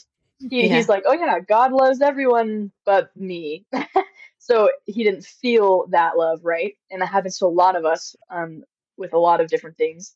he, 0.50 0.68
Yeah. 0.68 0.68
he's 0.68 0.88
like, 0.88 1.04
oh 1.06 1.14
yeah, 1.14 1.40
God 1.40 1.72
loves 1.72 2.00
everyone 2.00 2.72
but 2.85 3.16
me. 3.16 3.66
so 4.38 4.70
he 4.87 5.04
didn't 5.04 5.24
feel 5.26 5.87
that 5.90 6.16
love, 6.16 6.40
right? 6.44 6.76
And 6.90 7.02
that 7.02 7.06
happens 7.08 7.38
to 7.38 7.46
a 7.46 7.48
lot 7.48 7.76
of 7.76 7.85
us 7.85 8.16
um, 8.30 8.64
with 8.96 9.14
a 9.14 9.18
lot 9.18 9.40
of 9.40 9.48
different 9.48 9.76
things. 9.78 10.14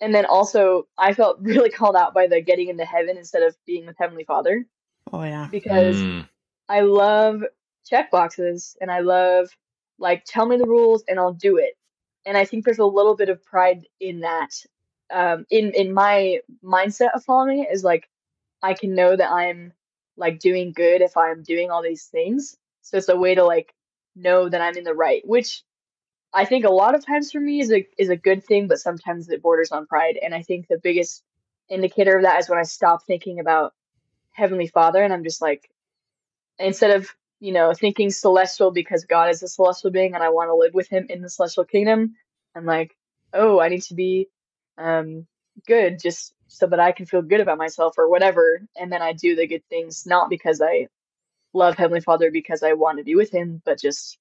And 0.00 0.14
then 0.14 0.26
also, 0.26 0.86
I 0.98 1.12
felt 1.14 1.38
really 1.42 1.70
called 1.70 1.96
out 1.96 2.14
by 2.14 2.26
the 2.26 2.40
getting 2.40 2.68
into 2.68 2.84
heaven 2.84 3.16
instead 3.16 3.42
of 3.42 3.56
being 3.66 3.86
with 3.86 3.96
Heavenly 3.98 4.24
Father 4.24 4.66
Oh 5.12 5.22
yeah. 5.24 5.48
because 5.50 5.96
Mm. 5.96 6.28
I 6.68 6.80
love 6.80 7.42
check 7.86 8.10
boxes 8.10 8.76
and 8.80 8.90
I 8.90 9.00
love 9.00 9.50
like 9.98 10.24
tell 10.26 10.46
me 10.46 10.56
the 10.58 10.66
rules 10.66 11.04
and 11.08 11.18
I'll 11.18 11.32
do 11.32 11.56
it. 11.56 11.74
And 12.26 12.36
I 12.36 12.44
think 12.44 12.64
there's 12.64 12.78
a 12.78 12.84
little 12.84 13.16
bit 13.16 13.30
of 13.30 13.42
pride 13.44 13.86
in 14.00 14.20
that. 14.20 14.50
Um, 15.10 15.46
in 15.50 15.72
in 15.72 15.94
my 15.94 16.40
mindset 16.62 17.14
of 17.14 17.24
following 17.24 17.60
it 17.60 17.72
is 17.72 17.82
like 17.82 18.08
I 18.62 18.74
can 18.74 18.94
know 18.94 19.16
that 19.16 19.30
I'm 19.30 19.72
like 20.16 20.38
doing 20.40 20.72
good 20.72 21.00
if 21.00 21.16
I'm 21.16 21.42
doing 21.42 21.70
all 21.70 21.82
these 21.82 22.04
things. 22.04 22.56
So 22.82 22.98
it's 22.98 23.08
a 23.08 23.16
way 23.16 23.34
to 23.34 23.44
like 23.44 23.74
know 24.16 24.48
that 24.48 24.60
I'm 24.60 24.76
in 24.76 24.84
the 24.84 24.94
right, 24.94 25.22
which 25.26 25.62
I 26.32 26.44
think 26.44 26.64
a 26.64 26.70
lot 26.70 26.94
of 26.94 27.04
times 27.04 27.32
for 27.32 27.40
me 27.40 27.60
is 27.60 27.72
a 27.72 27.86
is 27.96 28.10
a 28.10 28.16
good 28.16 28.44
thing, 28.44 28.68
but 28.68 28.80
sometimes 28.80 29.28
it 29.28 29.42
borders 29.42 29.72
on 29.72 29.86
pride. 29.86 30.18
And 30.22 30.34
I 30.34 30.42
think 30.42 30.68
the 30.68 30.78
biggest 30.82 31.22
indicator 31.70 32.16
of 32.16 32.22
that 32.24 32.38
is 32.38 32.48
when 32.48 32.58
I 32.58 32.64
stop 32.64 33.04
thinking 33.04 33.40
about 33.40 33.74
Heavenly 34.32 34.66
Father 34.66 35.02
and 35.02 35.12
I'm 35.12 35.24
just 35.24 35.42
like 35.42 35.70
instead 36.58 36.90
of 36.90 37.10
you 37.40 37.52
know 37.52 37.72
thinking 37.72 38.10
celestial 38.10 38.70
because 38.70 39.04
God 39.04 39.30
is 39.30 39.42
a 39.42 39.48
celestial 39.48 39.90
being 39.90 40.14
and 40.14 40.22
I 40.22 40.28
want 40.30 40.48
to 40.48 40.54
live 40.54 40.74
with 40.74 40.88
Him 40.88 41.06
in 41.08 41.22
the 41.22 41.30
celestial 41.30 41.64
kingdom, 41.64 42.16
I'm 42.54 42.66
like, 42.66 42.96
oh, 43.32 43.60
I 43.60 43.68
need 43.68 43.82
to 43.82 43.94
be 43.94 44.28
um, 44.76 45.26
good 45.66 45.98
just 46.00 46.34
so 46.48 46.66
that 46.66 46.80
I 46.80 46.92
can 46.92 47.06
feel 47.06 47.22
good 47.22 47.40
about 47.40 47.58
myself 47.58 47.94
or 47.98 48.08
whatever, 48.08 48.62
and 48.76 48.92
then 48.92 49.02
I 49.02 49.12
do 49.12 49.34
the 49.34 49.46
good 49.46 49.64
things 49.68 50.06
not 50.06 50.30
because 50.30 50.60
I 50.60 50.88
love 51.54 51.76
Heavenly 51.76 52.00
Father 52.00 52.30
because 52.30 52.62
I 52.62 52.74
want 52.74 52.98
to 52.98 53.04
be 53.04 53.14
with 53.14 53.30
Him, 53.30 53.62
but 53.64 53.80
just 53.80 54.18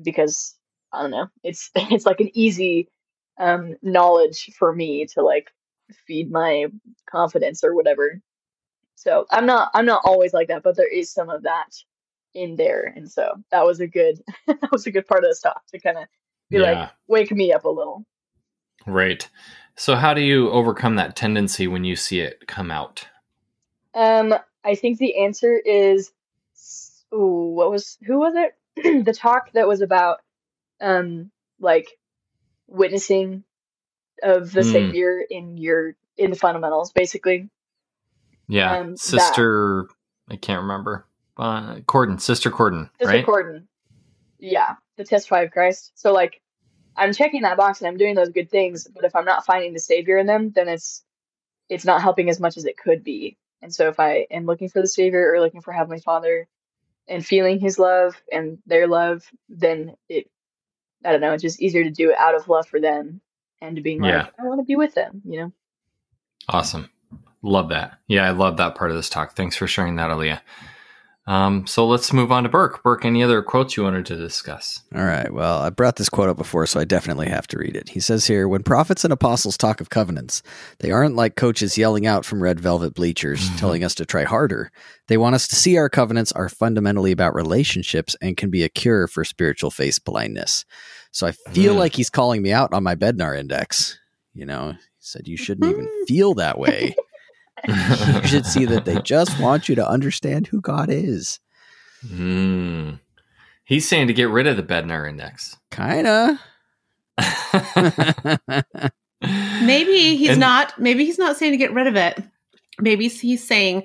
because 0.00 0.54
I 0.92 1.02
don't 1.02 1.10
know. 1.10 1.28
It's 1.42 1.70
it's 1.74 2.06
like 2.06 2.20
an 2.20 2.30
easy 2.34 2.88
um, 3.38 3.76
knowledge 3.82 4.50
for 4.58 4.74
me 4.74 5.06
to 5.14 5.22
like 5.22 5.50
feed 6.06 6.30
my 6.30 6.66
confidence 7.10 7.64
or 7.64 7.74
whatever. 7.74 8.20
So 8.94 9.26
I'm 9.30 9.46
not 9.46 9.70
I'm 9.74 9.86
not 9.86 10.02
always 10.04 10.32
like 10.32 10.48
that, 10.48 10.62
but 10.62 10.76
there 10.76 10.92
is 10.92 11.12
some 11.12 11.30
of 11.30 11.42
that 11.42 11.70
in 12.34 12.56
there, 12.56 12.92
and 12.96 13.10
so 13.10 13.42
that 13.50 13.64
was 13.64 13.80
a 13.80 13.86
good 13.86 14.20
that 14.46 14.72
was 14.72 14.86
a 14.86 14.90
good 14.90 15.06
part 15.06 15.24
of 15.24 15.30
the 15.30 15.38
talk 15.42 15.62
to 15.68 15.78
kind 15.78 15.98
of 15.98 16.04
be 16.50 16.58
Yeah. 16.58 16.80
like 16.80 16.90
wake 17.08 17.32
me 17.32 17.52
up 17.52 17.64
a 17.64 17.68
little. 17.68 18.04
Right. 18.86 19.28
So, 19.76 19.96
how 19.96 20.12
do 20.14 20.20
you 20.20 20.50
overcome 20.50 20.96
that 20.96 21.16
tendency 21.16 21.66
when 21.66 21.84
you 21.84 21.96
see 21.96 22.20
it 22.20 22.46
come 22.46 22.70
out? 22.70 23.06
Um, 23.94 24.34
I 24.64 24.74
think 24.74 24.98
the 24.98 25.16
answer 25.18 25.56
is, 25.56 26.12
ooh, 27.14 27.52
what 27.54 27.70
was 27.70 27.98
who 28.04 28.18
was 28.18 28.34
it? 28.36 29.04
the 29.04 29.12
talk 29.12 29.52
that 29.52 29.68
was 29.68 29.80
about 29.80 30.20
um 30.82 31.30
like 31.60 31.88
witnessing 32.68 33.44
of 34.22 34.52
the 34.52 34.62
Hmm. 34.62 34.72
Savior 34.72 35.20
in 35.30 35.56
your 35.56 35.94
in 36.18 36.30
the 36.30 36.36
fundamentals, 36.36 36.92
basically. 36.92 37.48
Yeah, 38.48 38.78
Um, 38.80 38.90
that- 38.92 38.98
sister. 38.98 39.88
I 40.28 40.36
can't 40.36 40.62
remember. 40.62 41.06
Uh, 41.36 41.76
Corden, 41.80 42.20
sister 42.20 42.50
Corden, 42.50 42.90
Sister 42.98 43.06
right? 43.14 43.26
Corden. 43.26 43.66
Yeah, 44.38 44.76
the 44.96 45.04
testify 45.04 45.42
of 45.42 45.50
Christ. 45.50 45.92
So 45.94 46.12
like 46.12 46.40
I'm 46.96 47.12
checking 47.14 47.42
that 47.42 47.56
box 47.56 47.80
and 47.80 47.88
I'm 47.88 47.96
doing 47.96 48.14
those 48.14 48.28
good 48.28 48.50
things, 48.50 48.86
but 48.86 49.04
if 49.04 49.16
I'm 49.16 49.24
not 49.24 49.46
finding 49.46 49.72
the 49.72 49.80
savior 49.80 50.18
in 50.18 50.26
them, 50.26 50.50
then 50.50 50.68
it's 50.68 51.02
it's 51.68 51.84
not 51.86 52.02
helping 52.02 52.28
as 52.28 52.38
much 52.40 52.56
as 52.56 52.64
it 52.66 52.76
could 52.76 53.02
be. 53.02 53.38
And 53.62 53.72
so 53.74 53.88
if 53.88 53.98
I 53.98 54.26
am 54.30 54.44
looking 54.46 54.68
for 54.68 54.80
the 54.82 54.88
savior 54.88 55.32
or 55.32 55.40
looking 55.40 55.62
for 55.62 55.72
Heavenly 55.72 56.00
Father 56.00 56.46
and 57.08 57.24
feeling 57.24 57.60
his 57.60 57.78
love 57.78 58.20
and 58.30 58.58
their 58.66 58.86
love, 58.86 59.24
then 59.48 59.96
it 60.08 60.28
I 61.04 61.12
don't 61.12 61.20
know, 61.20 61.32
it's 61.32 61.42
just 61.42 61.60
easier 61.60 61.84
to 61.84 61.90
do 61.90 62.10
it 62.10 62.18
out 62.18 62.34
of 62.34 62.48
love 62.48 62.66
for 62.66 62.80
them 62.80 63.20
and 63.60 63.76
to 63.76 63.82
being 63.82 64.02
Yeah. 64.02 64.24
like, 64.24 64.32
I 64.38 64.44
want 64.44 64.60
to 64.60 64.64
be 64.64 64.76
with 64.76 64.94
them, 64.94 65.22
you 65.24 65.40
know? 65.40 65.52
Awesome. 66.48 66.90
Love 67.42 67.68
that. 67.70 67.98
Yeah, 68.08 68.24
I 68.26 68.30
love 68.30 68.56
that 68.58 68.74
part 68.74 68.90
of 68.90 68.96
this 68.96 69.08
talk. 69.08 69.34
Thanks 69.34 69.56
for 69.56 69.66
sharing 69.66 69.96
that, 69.96 70.10
Alia. 70.10 70.42
Um, 71.24 71.68
so 71.68 71.86
let's 71.86 72.12
move 72.12 72.32
on 72.32 72.42
to 72.42 72.48
Burke. 72.48 72.82
Burke, 72.82 73.04
any 73.04 73.22
other 73.22 73.42
quotes 73.42 73.76
you 73.76 73.84
wanted 73.84 74.04
to 74.06 74.16
discuss? 74.16 74.82
All 74.92 75.04
right. 75.04 75.32
Well, 75.32 75.60
I 75.60 75.70
brought 75.70 75.94
this 75.94 76.08
quote 76.08 76.28
up 76.28 76.36
before, 76.36 76.66
so 76.66 76.80
I 76.80 76.84
definitely 76.84 77.28
have 77.28 77.46
to 77.48 77.58
read 77.58 77.76
it. 77.76 77.90
He 77.90 78.00
says 78.00 78.26
here 78.26 78.48
When 78.48 78.64
prophets 78.64 79.04
and 79.04 79.12
apostles 79.12 79.56
talk 79.56 79.80
of 79.80 79.88
covenants, 79.88 80.42
they 80.80 80.90
aren't 80.90 81.14
like 81.14 81.36
coaches 81.36 81.78
yelling 81.78 82.06
out 82.08 82.24
from 82.24 82.42
red 82.42 82.58
velvet 82.58 82.94
bleachers 82.94 83.52
telling 83.56 83.84
us 83.84 83.94
to 83.96 84.04
try 84.04 84.24
harder. 84.24 84.72
They 85.06 85.16
want 85.16 85.36
us 85.36 85.46
to 85.48 85.56
see 85.56 85.76
our 85.76 85.88
covenants 85.88 86.32
are 86.32 86.48
fundamentally 86.48 87.12
about 87.12 87.34
relationships 87.34 88.16
and 88.20 88.36
can 88.36 88.50
be 88.50 88.64
a 88.64 88.68
cure 88.68 89.06
for 89.06 89.24
spiritual 89.24 89.70
face 89.70 90.00
blindness. 90.00 90.64
So 91.12 91.28
I 91.28 91.32
feel 91.52 91.74
Mm. 91.76 91.78
like 91.78 91.94
he's 91.94 92.10
calling 92.10 92.42
me 92.42 92.50
out 92.52 92.72
on 92.72 92.82
my 92.82 92.96
Bednar 92.96 93.38
index. 93.38 93.96
You 94.34 94.46
know, 94.46 94.72
he 94.72 94.78
said 94.98 95.28
you 95.28 95.36
shouldn't 95.36 95.70
even 95.70 95.88
feel 96.08 96.34
that 96.34 96.58
way. 96.58 96.96
you 98.22 98.26
should 98.26 98.46
see 98.46 98.64
that 98.66 98.84
they 98.84 99.00
just 99.02 99.38
want 99.40 99.68
you 99.68 99.74
to 99.76 99.88
understand 99.88 100.46
who 100.48 100.60
God 100.60 100.90
is. 100.90 101.38
Mm. 102.06 102.98
He's 103.64 103.88
saying 103.88 104.08
to 104.08 104.12
get 104.12 104.28
rid 104.28 104.46
of 104.46 104.56
the 104.56 104.62
Bednar 104.62 105.08
index. 105.08 105.56
Kinda. 105.70 106.40
Maybe 109.62 110.16
he's 110.16 110.30
And- 110.30 110.40
not. 110.40 110.78
Maybe 110.80 111.04
he's 111.04 111.18
not 111.18 111.36
saying 111.36 111.52
to 111.52 111.56
get 111.58 111.72
rid 111.72 111.86
of 111.86 111.94
it. 111.96 112.22
Maybe 112.80 113.08
he's 113.08 113.46
saying 113.46 113.84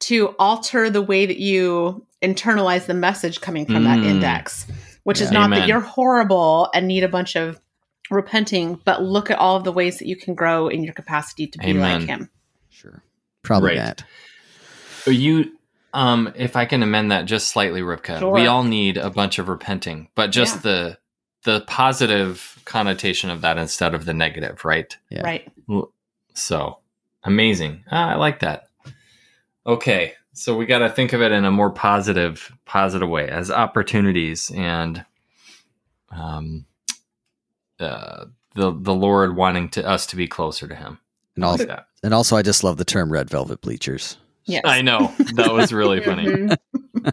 to 0.00 0.34
alter 0.38 0.90
the 0.90 1.00
way 1.00 1.24
that 1.24 1.38
you 1.38 2.04
internalize 2.22 2.86
the 2.86 2.92
message 2.94 3.40
coming 3.40 3.64
from 3.64 3.84
that 3.84 3.98
Mm. 4.00 4.04
index, 4.06 4.66
which 5.04 5.20
is 5.22 5.30
not 5.30 5.44
Amen. 5.44 5.60
that 5.60 5.68
you're 5.68 5.80
horrible 5.80 6.68
and 6.74 6.86
need 6.86 7.02
a 7.04 7.08
bunch 7.08 7.36
of 7.36 7.58
repenting, 8.10 8.78
but 8.84 9.02
look 9.02 9.30
at 9.30 9.38
all 9.38 9.56
of 9.56 9.64
the 9.64 9.72
ways 9.72 9.98
that 9.98 10.06
you 10.06 10.16
can 10.16 10.34
grow 10.34 10.68
in 10.68 10.84
your 10.84 10.92
capacity 10.92 11.46
to 11.46 11.58
be 11.58 11.68
Amen. 11.68 12.00
like 12.00 12.08
him. 12.08 12.28
Sure. 12.76 13.02
Probably 13.42 13.70
Right. 13.70 13.76
that. 13.76 14.04
You, 15.06 15.56
um, 15.94 16.32
if 16.36 16.56
I 16.56 16.64
can 16.66 16.82
amend 16.82 17.10
that 17.12 17.24
just 17.24 17.48
slightly, 17.48 17.80
Rivka, 17.80 18.18
Sure. 18.18 18.32
we 18.32 18.46
all 18.46 18.64
need 18.64 18.96
a 18.98 19.08
bunch 19.10 19.38
of 19.38 19.48
repenting, 19.48 20.08
but 20.14 20.30
just 20.30 20.56
Yeah. 20.56 20.60
the 20.62 20.98
the 21.44 21.60
positive 21.68 22.60
connotation 22.64 23.30
of 23.30 23.40
that 23.42 23.56
instead 23.56 23.94
of 23.94 24.04
the 24.04 24.12
negative, 24.12 24.64
right? 24.64 24.96
Yeah. 25.10 25.22
Right. 25.22 25.48
So 26.34 26.78
amazing. 27.22 27.84
Ah, 27.88 28.10
I 28.10 28.14
like 28.16 28.40
that. 28.40 28.64
Okay, 29.64 30.14
so 30.32 30.56
we 30.56 30.66
got 30.66 30.80
to 30.80 30.90
think 30.90 31.12
of 31.12 31.22
it 31.22 31.30
in 31.30 31.44
a 31.44 31.52
more 31.52 31.70
positive, 31.70 32.50
positive 32.64 33.08
way 33.08 33.28
as 33.28 33.50
opportunities 33.52 34.50
and 34.56 35.04
um, 36.10 36.66
uh, 37.78 38.24
the 38.56 38.72
the 38.76 38.94
Lord 38.94 39.36
wanting 39.36 39.68
to 39.70 39.86
us 39.86 40.04
to 40.06 40.16
be 40.16 40.26
closer 40.26 40.66
to 40.66 40.74
Him. 40.74 40.98
And 41.36 41.44
also, 41.44 41.58
like 41.64 41.68
that. 41.68 41.86
and 42.02 42.12
also, 42.14 42.36
I 42.36 42.42
just 42.42 42.64
love 42.64 42.76
the 42.78 42.84
term 42.84 43.12
red 43.12 43.30
velvet 43.30 43.60
bleachers. 43.60 44.16
Yes. 44.46 44.62
I 44.64 44.82
know 44.82 45.12
that 45.34 45.52
was 45.52 45.72
really 45.72 46.00
funny. 46.00 46.26
Mhm. 46.26 46.56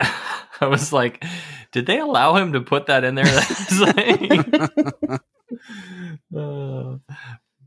I 0.60 0.66
was 0.66 0.92
like, 0.92 1.24
did 1.72 1.86
they 1.86 1.98
allow 1.98 2.36
him 2.36 2.52
to 2.54 2.60
put 2.60 2.86
that 2.86 3.04
in 3.04 3.14
there? 3.14 3.26
Uh, 6.36 6.96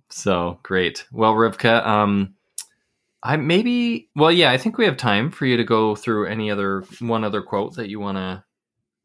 so 0.09 0.59
great. 0.63 1.05
Well, 1.11 1.33
Rivka, 1.33 1.85
um, 1.85 2.35
I 3.23 3.37
maybe, 3.37 4.09
well, 4.15 4.31
yeah, 4.31 4.51
I 4.51 4.57
think 4.57 4.77
we 4.77 4.85
have 4.85 4.97
time 4.97 5.31
for 5.31 5.45
you 5.45 5.57
to 5.57 5.63
go 5.63 5.95
through 5.95 6.27
any 6.27 6.51
other 6.51 6.83
one 6.99 7.23
other 7.23 7.41
quote 7.41 7.75
that 7.75 7.89
you 7.89 7.99
want 7.99 8.17
to. 8.17 8.43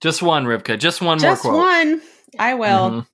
Just 0.00 0.22
one, 0.22 0.44
Rivka. 0.46 0.78
Just 0.78 1.00
one 1.00 1.18
Just 1.18 1.44
more 1.44 1.52
quote. 1.54 1.64
one. 1.64 2.02
I 2.38 2.54
will. 2.54 2.90
Mhm. 2.90 3.06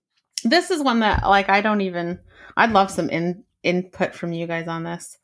This 0.45 0.71
is 0.71 0.83
one 0.83 1.01
that 1.01 1.25
like 1.29 1.49
I 1.51 1.61
don't 1.61 1.83
even 1.83 2.19
I'd 2.57 2.73
love 2.73 2.91
some 2.91 3.11
in, 3.11 3.45
input 3.63 4.15
from 4.15 4.33
you 4.33 4.47
guys 4.47 4.69
on 4.69 4.85
this. 4.85 5.19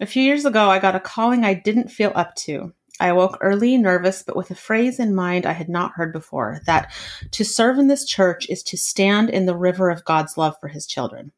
A 0.00 0.06
few 0.06 0.22
years 0.22 0.44
ago 0.44 0.70
I 0.70 0.78
got 0.78 0.96
a 0.96 1.00
calling 1.00 1.44
I 1.44 1.54
didn't 1.54 1.90
feel 1.90 2.12
up 2.14 2.34
to. 2.36 2.72
I 2.98 3.08
awoke 3.08 3.38
early, 3.40 3.76
nervous, 3.76 4.22
but 4.22 4.36
with 4.36 4.50
a 4.50 4.54
phrase 4.54 4.98
in 4.98 5.14
mind 5.14 5.44
I 5.44 5.52
had 5.52 5.68
not 5.68 5.92
heard 5.92 6.12
before 6.12 6.60
that 6.66 6.92
to 7.32 7.44
serve 7.44 7.78
in 7.78 7.88
this 7.88 8.06
church 8.06 8.48
is 8.48 8.62
to 8.64 8.78
stand 8.78 9.30
in 9.30 9.46
the 9.46 9.56
river 9.56 9.90
of 9.90 10.04
God's 10.04 10.38
love 10.38 10.56
for 10.60 10.68
his 10.68 10.86
children. 10.86 11.32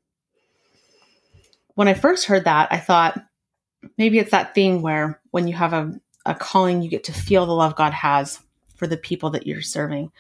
When 1.75 1.89
I 1.89 1.95
first 1.95 2.27
heard 2.27 2.45
that, 2.45 2.69
I 2.73 2.79
thought 2.79 3.21
maybe 3.97 4.19
it's 4.19 4.31
that 4.31 4.55
thing 4.55 4.83
where 4.83 5.21
when 5.31 5.49
you 5.49 5.55
have 5.55 5.73
a, 5.73 5.93
a 6.27 6.35
calling, 6.35 6.83
you 6.83 6.91
get 6.91 7.05
to 7.05 7.13
feel 7.13 7.47
the 7.47 7.53
love 7.53 7.77
God 7.77 7.93
has 7.93 8.41
for 8.75 8.87
the 8.87 8.97
people 8.97 9.31
that 9.31 9.47
you're 9.47 9.63
serving. 9.63 10.11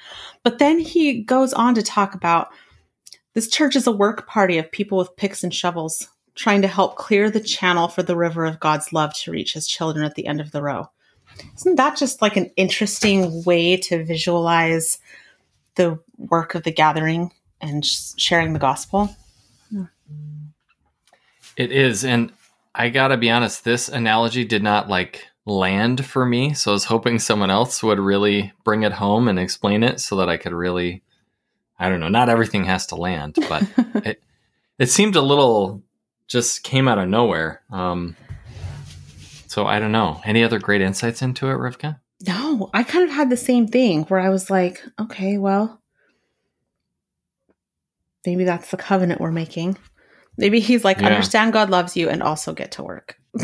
But 0.42 0.58
then 0.58 0.78
he 0.78 1.22
goes 1.22 1.52
on 1.52 1.74
to 1.74 1.82
talk 1.82 2.14
about 2.14 2.48
this 3.34 3.48
church 3.48 3.76
is 3.76 3.86
a 3.86 3.92
work 3.92 4.26
party 4.26 4.58
of 4.58 4.70
people 4.70 4.98
with 4.98 5.16
picks 5.16 5.42
and 5.44 5.54
shovels 5.54 6.08
trying 6.34 6.62
to 6.62 6.68
help 6.68 6.96
clear 6.96 7.30
the 7.30 7.40
channel 7.40 7.88
for 7.88 8.02
the 8.02 8.16
river 8.16 8.44
of 8.44 8.60
God's 8.60 8.92
love 8.92 9.12
to 9.14 9.32
reach 9.32 9.54
his 9.54 9.66
children 9.66 10.04
at 10.04 10.14
the 10.14 10.26
end 10.26 10.40
of 10.40 10.52
the 10.52 10.62
row. 10.62 10.88
Isn't 11.56 11.76
that 11.76 11.96
just 11.96 12.22
like 12.22 12.36
an 12.36 12.50
interesting 12.56 13.44
way 13.44 13.76
to 13.76 14.04
visualize 14.04 14.98
the 15.74 15.98
work 16.16 16.54
of 16.54 16.62
the 16.62 16.72
gathering 16.72 17.32
and 17.60 17.84
sharing 17.84 18.52
the 18.52 18.58
gospel? 18.58 19.14
Hmm. 19.70 19.84
It 21.56 21.72
is, 21.72 22.04
and 22.04 22.32
I 22.74 22.88
gotta 22.88 23.16
be 23.16 23.30
honest, 23.30 23.64
this 23.64 23.88
analogy 23.88 24.44
did 24.44 24.62
not 24.62 24.88
like 24.88 25.26
land 25.44 26.04
for 26.06 26.24
me. 26.24 26.54
So 26.54 26.70
I 26.70 26.74
was 26.74 26.84
hoping 26.84 27.18
someone 27.18 27.50
else 27.50 27.82
would 27.82 27.98
really 27.98 28.52
bring 28.64 28.84
it 28.84 28.92
home 28.92 29.26
and 29.26 29.38
explain 29.38 29.82
it 29.82 30.00
so 30.00 30.16
that 30.16 30.28
I 30.28 30.36
could 30.36 30.52
really, 30.52 31.02
I 31.78 31.88
don't 31.88 32.00
know, 32.00 32.08
not 32.08 32.28
everything 32.28 32.64
has 32.64 32.86
to 32.86 32.96
land, 32.96 33.36
but 33.48 33.62
it, 34.04 34.22
it 34.78 34.90
seemed 34.90 35.16
a 35.16 35.20
little 35.22 35.82
just 36.26 36.62
came 36.62 36.88
out 36.88 36.98
of 36.98 37.08
nowhere. 37.08 37.62
Um, 37.70 38.16
so 39.46 39.66
I 39.66 39.78
don't 39.78 39.92
know. 39.92 40.20
Any 40.24 40.44
other 40.44 40.58
great 40.58 40.80
insights 40.80 41.22
into 41.22 41.46
it, 41.48 41.54
Rivka? 41.54 42.00
No, 42.26 42.68
I 42.74 42.82
kind 42.82 43.04
of 43.08 43.14
had 43.14 43.30
the 43.30 43.36
same 43.36 43.66
thing 43.68 44.02
where 44.04 44.20
I 44.20 44.28
was 44.28 44.50
like, 44.50 44.82
okay, 45.00 45.38
well, 45.38 45.80
maybe 48.26 48.44
that's 48.44 48.70
the 48.70 48.76
covenant 48.76 49.20
we're 49.20 49.30
making. 49.30 49.78
Maybe 50.36 50.60
he's 50.60 50.84
like, 50.84 51.00
Yeah. 51.00 51.06
understand 51.06 51.52
God 51.52 51.70
loves 51.70 51.96
you 51.96 52.08
and 52.08 52.22
also 52.22 52.52
get 52.52 52.72
to 52.72 52.82
work. 52.82 53.16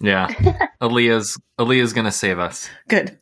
Yeah. 0.00 0.28
Alia's 0.80 1.38
Alia's 1.58 1.92
gonna 1.92 2.10
save 2.10 2.38
us. 2.38 2.68
Good. 2.88 3.18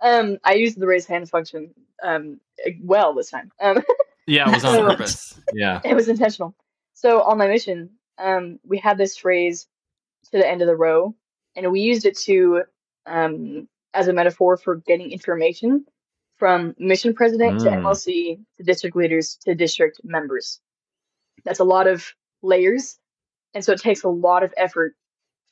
Um, 0.00 0.38
I 0.44 0.54
used 0.54 0.78
the 0.78 0.86
raise 0.86 1.06
hand 1.06 1.28
function 1.28 1.74
um 2.02 2.40
well 2.82 3.14
this 3.14 3.30
time. 3.30 3.50
Um, 3.60 3.82
Yeah, 4.26 4.46
it 4.50 4.54
was 4.56 4.64
on 4.66 4.74
So- 4.74 4.86
purpose. 4.86 5.40
Yeah. 5.54 5.80
it 5.86 5.94
was 5.94 6.06
intentional. 6.08 6.54
So 6.92 7.22
on 7.22 7.38
my 7.38 7.48
mission, 7.48 7.88
um, 8.18 8.58
we 8.62 8.76
had 8.76 8.98
this 8.98 9.16
phrase 9.16 9.66
to 10.30 10.32
the 10.32 10.46
end 10.46 10.60
of 10.60 10.66
the 10.68 10.76
row, 10.76 11.14
and 11.56 11.72
we 11.72 11.80
used 11.80 12.04
it 12.04 12.16
to 12.18 12.62
um 13.06 13.66
as 13.94 14.06
a 14.08 14.12
metaphor 14.12 14.56
for 14.58 14.76
getting 14.76 15.10
information 15.12 15.86
from 16.36 16.74
mission 16.78 17.14
president 17.14 17.60
to 17.60 17.66
Mm. 17.70 17.82
MLC 17.82 18.38
to 18.58 18.62
district 18.62 18.94
leaders 18.96 19.38
to 19.46 19.54
district 19.54 20.00
members. 20.04 20.60
That's 21.44 21.60
a 21.60 21.64
lot 21.64 21.86
of 21.86 22.12
layers, 22.42 22.98
and 23.54 23.64
so 23.64 23.72
it 23.72 23.80
takes 23.80 24.02
a 24.04 24.08
lot 24.10 24.42
of 24.42 24.52
effort 24.58 24.94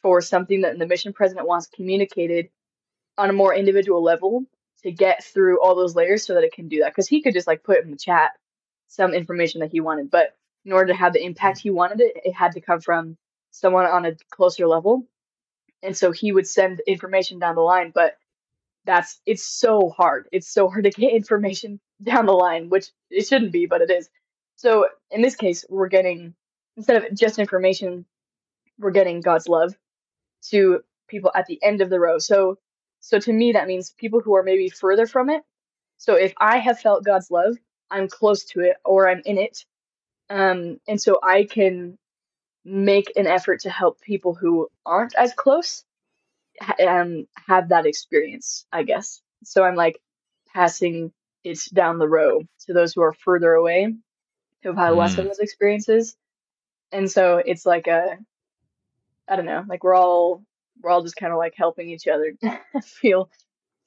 for 0.02 0.20
something 0.20 0.60
that 0.60 0.78
the 0.78 0.86
mission 0.86 1.12
president 1.14 1.48
wants 1.48 1.66
communicated 1.66 2.50
on 3.18 3.30
a 3.30 3.34
more 3.34 3.54
individual 3.54 4.02
level 4.02 4.44
to 4.82 4.92
get 4.92 5.24
through 5.24 5.60
all 5.62 5.74
those 5.74 5.94
layers 5.94 6.24
so 6.24 6.34
that 6.34 6.44
it 6.44 6.52
can 6.52 6.68
do 6.68 6.80
that. 6.80 6.90
Because 6.90 7.08
he 7.08 7.22
could 7.22 7.34
just 7.34 7.46
like 7.46 7.64
put 7.64 7.82
in 7.82 7.90
the 7.90 7.96
chat 7.96 8.32
some 8.88 9.14
information 9.14 9.60
that 9.60 9.70
he 9.70 9.80
wanted, 9.80 10.10
but 10.10 10.36
in 10.64 10.72
order 10.72 10.92
to 10.92 10.98
have 10.98 11.12
the 11.12 11.24
impact 11.24 11.58
he 11.58 11.70
wanted 11.70 12.00
it, 12.00 12.16
it 12.24 12.32
had 12.32 12.52
to 12.52 12.60
come 12.60 12.80
from 12.80 13.16
someone 13.50 13.86
on 13.86 14.04
a 14.04 14.16
closer 14.30 14.66
level. 14.66 15.06
And 15.82 15.96
so 15.96 16.12
he 16.12 16.32
would 16.32 16.46
send 16.46 16.80
information 16.86 17.38
down 17.38 17.54
the 17.54 17.60
line, 17.60 17.92
but 17.94 18.16
that's 18.84 19.20
it's 19.26 19.44
so 19.44 19.90
hard. 19.90 20.28
It's 20.32 20.48
so 20.48 20.68
hard 20.68 20.84
to 20.84 20.90
get 20.90 21.12
information 21.12 21.80
down 22.02 22.26
the 22.26 22.32
line, 22.32 22.68
which 22.68 22.88
it 23.10 23.26
shouldn't 23.26 23.52
be, 23.52 23.66
but 23.66 23.80
it 23.80 23.90
is. 23.90 24.08
So 24.56 24.88
in 25.10 25.22
this 25.22 25.36
case, 25.36 25.64
we're 25.68 25.88
getting 25.88 26.34
instead 26.76 26.96
of 26.96 27.16
just 27.16 27.38
information, 27.38 28.04
we're 28.78 28.90
getting 28.90 29.20
God's 29.20 29.48
love 29.48 29.74
to 30.50 30.80
people 31.08 31.30
at 31.34 31.46
the 31.46 31.62
end 31.62 31.80
of 31.80 31.90
the 31.90 32.00
row. 32.00 32.18
So 32.18 32.58
so 33.06 33.20
to 33.20 33.32
me 33.32 33.52
that 33.54 33.68
means 33.68 33.92
people 33.98 34.20
who 34.20 34.36
are 34.36 34.44
maybe 34.44 34.70
further 34.70 35.06
from 35.06 35.30
it. 35.30 35.44
So 35.98 36.14
if 36.16 36.34
I 36.38 36.58
have 36.58 36.80
felt 36.80 37.04
God's 37.04 37.30
love, 37.30 37.56
I'm 37.90 38.08
close 38.08 38.44
to 38.46 38.60
it 38.62 38.76
or 38.84 39.08
I'm 39.08 39.22
in 39.26 39.38
it. 39.38 39.64
Um 40.30 40.80
and 40.88 41.00
so 41.00 41.18
I 41.22 41.44
can 41.44 41.98
make 42.64 43.12
an 43.16 43.26
effort 43.28 43.62
to 43.62 43.70
help 43.70 44.00
people 44.02 44.34
who 44.34 44.68
aren't 44.86 45.14
as 45.16 45.34
close 45.34 45.84
um 46.86 47.26
have 47.48 47.70
that 47.70 47.86
experience, 47.86 48.66
I 48.72 48.84
guess. 48.84 49.22
So 49.44 49.64
I'm 49.64 49.76
like 49.76 50.00
passing 50.54 51.12
it 51.44 51.60
down 51.74 51.98
the 51.98 52.08
row 52.08 52.40
to 52.66 52.74
those 52.74 52.94
who 52.94 53.02
are 53.02 53.14
further 53.14 53.54
away 53.54 53.94
who 54.62 54.70
have 54.70 54.78
had 54.78 54.90
less 54.94 55.18
of 55.18 55.26
Mm. 55.26 55.28
those 55.28 55.40
experiences. 55.40 56.16
And 56.92 57.10
so 57.10 57.38
it's 57.38 57.66
like 57.66 57.88
a 57.88 58.18
I 59.28 59.36
don't 59.36 59.46
know, 59.46 59.64
like 59.68 59.84
we're 59.84 59.94
all 59.96 60.42
we're 60.82 60.90
all 60.90 61.02
just 61.02 61.16
kind 61.16 61.32
of 61.32 61.38
like 61.38 61.54
helping 61.56 61.88
each 61.88 62.06
other 62.06 62.32
feel 62.84 63.30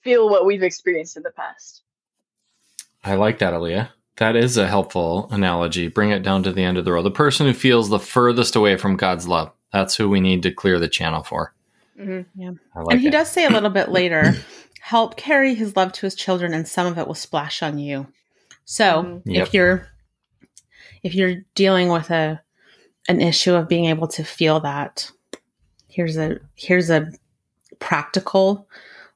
feel 0.01 0.29
what 0.29 0.45
we've 0.45 0.63
experienced 0.63 1.17
in 1.17 1.23
the 1.23 1.31
past. 1.31 1.83
I 3.03 3.15
like 3.15 3.39
that, 3.39 3.53
Alia. 3.53 3.93
That 4.17 4.35
is 4.35 4.57
a 4.57 4.67
helpful 4.67 5.27
analogy. 5.31 5.87
Bring 5.87 6.09
it 6.11 6.23
down 6.23 6.43
to 6.43 6.51
the 6.51 6.63
end 6.63 6.77
of 6.77 6.83
the 6.85 6.91
road. 6.91 7.03
The 7.03 7.11
person 7.11 7.47
who 7.47 7.53
feels 7.53 7.89
the 7.89 7.99
furthest 7.99 8.55
away 8.55 8.75
from 8.75 8.97
God's 8.97 9.27
love. 9.27 9.51
That's 9.71 9.95
who 9.95 10.09
we 10.09 10.19
need 10.19 10.43
to 10.43 10.51
clear 10.51 10.79
the 10.79 10.89
channel 10.89 11.23
for. 11.23 11.53
hmm 11.97 12.21
I 12.75 12.79
like 12.81 12.93
and 12.93 12.99
he 13.01 13.07
it. 13.07 13.11
does 13.11 13.29
say 13.29 13.45
a 13.45 13.49
little 13.49 13.69
bit 13.69 13.89
later, 13.91 14.33
help 14.81 15.15
carry 15.15 15.53
his 15.55 15.75
love 15.75 15.93
to 15.93 16.01
his 16.01 16.15
children, 16.15 16.53
and 16.53 16.67
some 16.67 16.87
of 16.87 16.97
it 16.97 17.07
will 17.07 17.13
splash 17.15 17.61
on 17.63 17.77
you. 17.77 18.07
So 18.65 19.03
Mhm. 19.03 19.21
Yep. 19.25 19.47
if 19.47 19.53
you're 19.53 19.87
if 21.03 21.15
you're 21.15 21.35
dealing 21.55 21.89
with 21.89 22.09
a 22.11 22.41
an 23.07 23.21
issue 23.21 23.53
of 23.55 23.67
being 23.69 23.85
able 23.85 24.07
to 24.09 24.23
feel 24.23 24.59
that, 24.61 25.09
here's 25.99 26.15
a 26.15 26.39
here's 26.55 26.89
a 26.89 27.11
practical, 27.79 28.69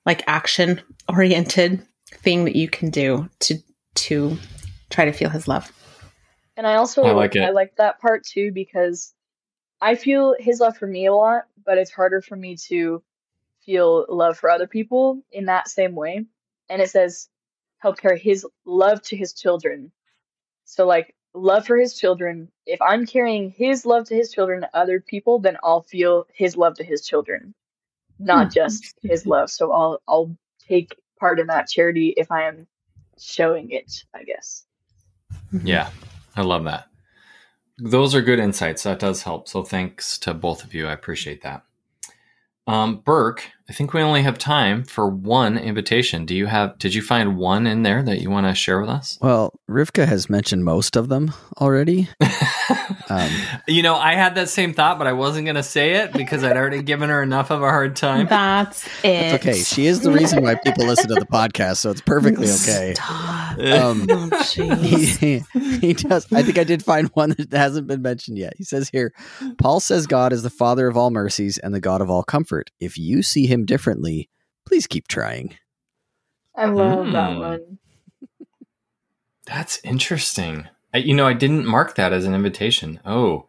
like 0.06 0.22
action 0.28 0.82
oriented 1.08 1.82
thing 2.08 2.44
that 2.44 2.58
you 2.58 2.68
can 2.68 2.90
do 2.90 3.30
to 3.40 3.58
to 3.96 4.38
try 4.90 5.06
to 5.06 5.14
feel 5.14 5.30
his 5.30 5.48
love. 5.48 5.72
And 6.58 6.68
I 6.68 6.76
also 6.76 7.04
I 7.04 7.12
like 7.12 7.38
it. 7.38 7.44
I 7.44 7.52
like 7.52 7.78
that 7.78 8.02
part 8.02 8.26
too 8.26 8.52
because 8.52 9.14
I 9.80 9.96
feel 9.96 10.36
his 10.38 10.60
love 10.60 10.76
for 10.76 10.86
me 10.86 11.06
a 11.06 11.14
lot, 11.14 11.44
but 11.66 11.78
it's 11.78 11.90
harder 11.92 12.22
for 12.22 12.36
me 12.36 12.58
to 12.68 13.02
feel 13.66 14.06
love 14.10 14.38
for 14.38 14.50
other 14.50 14.68
people 14.68 15.24
in 15.32 15.46
that 15.46 15.70
same 15.70 15.96
way. 15.96 16.26
And 16.70 16.82
it 16.82 16.90
says 16.90 17.30
help 17.78 17.98
carry 17.98 18.20
his 18.20 18.46
love 18.66 19.02
to 19.04 19.16
his 19.16 19.32
children. 19.32 19.94
So 20.66 20.86
like 20.86 21.16
love 21.34 21.66
for 21.66 21.78
his 21.78 21.98
children, 21.98 22.50
if 22.66 22.82
I'm 22.82 23.06
carrying 23.06 23.52
his 23.52 23.86
love 23.86 24.06
to 24.08 24.16
his 24.16 24.32
children 24.32 24.62
to 24.62 24.78
other 24.78 25.00
people, 25.00 25.40
then 25.40 25.58
I'll 25.64 25.82
feel 25.82 26.28
his 26.34 26.58
love 26.58 26.76
to 26.76 26.84
his 26.84 27.06
children. 27.06 27.54
Not 28.20 28.46
Hmm, 28.46 28.54
just 28.54 28.96
his 29.04 29.26
love. 29.26 29.50
So 29.50 29.72
I'll 29.72 30.02
I'll 30.08 30.36
take 30.68 30.96
part 31.20 31.40
in 31.40 31.48
that 31.48 31.68
charity 31.68 32.14
if 32.18 32.32
I 32.32 32.44
am 32.44 32.68
showing 33.20 33.72
it, 33.72 34.04
I 34.14 34.24
guess. 34.24 34.66
Yeah, 35.64 35.90
I 36.36 36.42
love 36.42 36.64
that. 36.66 36.88
Those 37.78 38.16
are 38.16 38.22
good 38.22 38.40
insights. 38.40 38.84
That 38.84 39.00
does 39.00 39.24
help. 39.24 39.48
So 39.48 39.64
thanks 39.64 40.18
to 40.20 40.34
both 40.34 40.64
of 40.64 40.74
you. 40.74 40.88
I 40.88 40.94
appreciate 40.94 41.42
that. 41.44 41.64
Um, 42.68 42.98
Burke, 42.98 43.52
I 43.70 43.74
think 43.74 43.94
we 43.94 44.02
only 44.02 44.24
have 44.24 44.38
time 44.38 44.84
for 44.84 45.08
one 45.08 45.58
invitation. 45.58 46.26
Do 46.26 46.36
you 46.36 46.48
have? 46.48 46.78
Did 46.80 46.94
you 46.94 47.02
find 47.02 47.38
one 47.38 47.66
in 47.66 47.84
there 47.84 48.04
that 48.04 48.20
you 48.20 48.30
want 48.30 48.46
to 48.48 48.54
share 48.54 48.80
with 48.82 48.90
us? 48.90 49.18
Well, 49.22 49.54
Rivka 49.70 50.06
has 50.06 50.30
mentioned 50.30 50.66
most 50.66 50.96
of 50.98 51.10
them 51.10 51.34
already. 51.60 52.10
Um, 53.10 53.30
you 53.68 53.84
know, 53.84 53.96
I 53.96 54.14
had 54.16 54.36
that 54.36 54.48
same 54.48 54.74
thought, 54.74 54.98
but 54.98 55.08
I 55.08 55.14
wasn't 55.14 55.46
going 55.46 55.56
to 55.58 55.64
say 55.64 55.96
it 55.96 56.14
because 56.14 56.44
I'd 56.44 56.56
already 56.56 56.82
given 56.82 57.10
her 57.10 57.22
enough 57.22 57.52
of 57.52 57.62
a 57.62 57.68
hard 57.70 57.98
time. 57.98 58.28
That's 58.28 58.88
it. 59.04 59.10
It's 59.10 59.34
okay. 59.44 59.62
She 59.62 59.86
is 59.88 60.00
the 60.02 60.12
reason 60.12 60.42
why 60.42 60.56
people 60.56 60.86
listen 60.86 61.10
to 61.10 61.16
the 61.16 61.26
podcast, 61.26 61.78
so 61.78 61.92
it's 61.92 62.02
perfectly 62.02 62.48
okay. 62.48 62.94
Stop. 62.96 63.60
Um, 63.60 64.08
Oh, 64.10 64.44
he, 64.56 65.44
he 65.82 65.94
does. 65.94 66.32
I 66.32 66.44
think 66.44 66.58
I 66.58 66.64
did 66.64 66.84
find 66.84 67.10
one 67.14 67.36
that 67.38 67.52
hasn't 67.52 67.88
been 67.88 68.02
mentioned 68.02 68.38
yet. 68.38 68.54
He 68.58 68.64
says 68.64 68.90
here, 68.90 69.14
Paul 69.58 69.80
says 69.80 70.08
God 70.08 70.32
is 70.34 70.44
the 70.44 70.50
Father 70.50 70.88
of 70.88 70.96
all 70.98 71.12
mercies 71.12 71.58
and 71.58 71.74
the 71.74 71.82
God 71.82 72.02
of 72.02 72.10
all 72.10 72.24
comfort. 72.24 72.72
If 72.80 72.98
you 72.98 73.22
see 73.22 73.48
Him 73.54 73.66
differently, 73.66 74.30
please 74.66 74.88
keep 74.88 75.08
trying. 75.08 75.56
I 76.56 76.66
love 76.66 77.12
that 77.12 77.34
Hmm. 77.34 77.40
one. 77.40 77.78
That's 79.46 79.80
interesting. 79.84 80.68
I, 80.94 81.00
you 81.00 81.14
know, 81.14 81.28
I 81.28 81.34
didn't 81.34 81.66
mark 81.66 81.96
that 81.96 82.14
as 82.14 82.26
an 82.26 82.34
invitation. 82.34 83.00
Oh, 83.06 83.48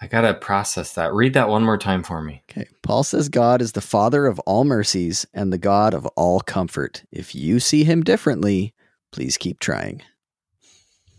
I 0.00 0.06
got 0.08 0.22
to 0.22 0.34
process 0.34 0.92
that. 0.94 1.12
Read 1.14 1.32
that 1.34 1.48
one 1.48 1.64
more 1.64 1.78
time 1.78 2.02
for 2.02 2.20
me. 2.20 2.42
Okay. 2.50 2.66
Paul 2.82 3.02
says 3.02 3.28
God 3.28 3.62
is 3.62 3.72
the 3.72 3.80
Father 3.80 4.26
of 4.26 4.38
all 4.40 4.64
mercies 4.64 5.26
and 5.32 5.52
the 5.52 5.58
God 5.58 5.94
of 5.94 6.06
all 6.16 6.40
comfort. 6.40 7.04
If 7.10 7.34
you 7.34 7.60
see 7.60 7.84
Him 7.84 8.02
differently, 8.02 8.74
please 9.12 9.36
keep 9.38 9.58
trying. 9.60 10.02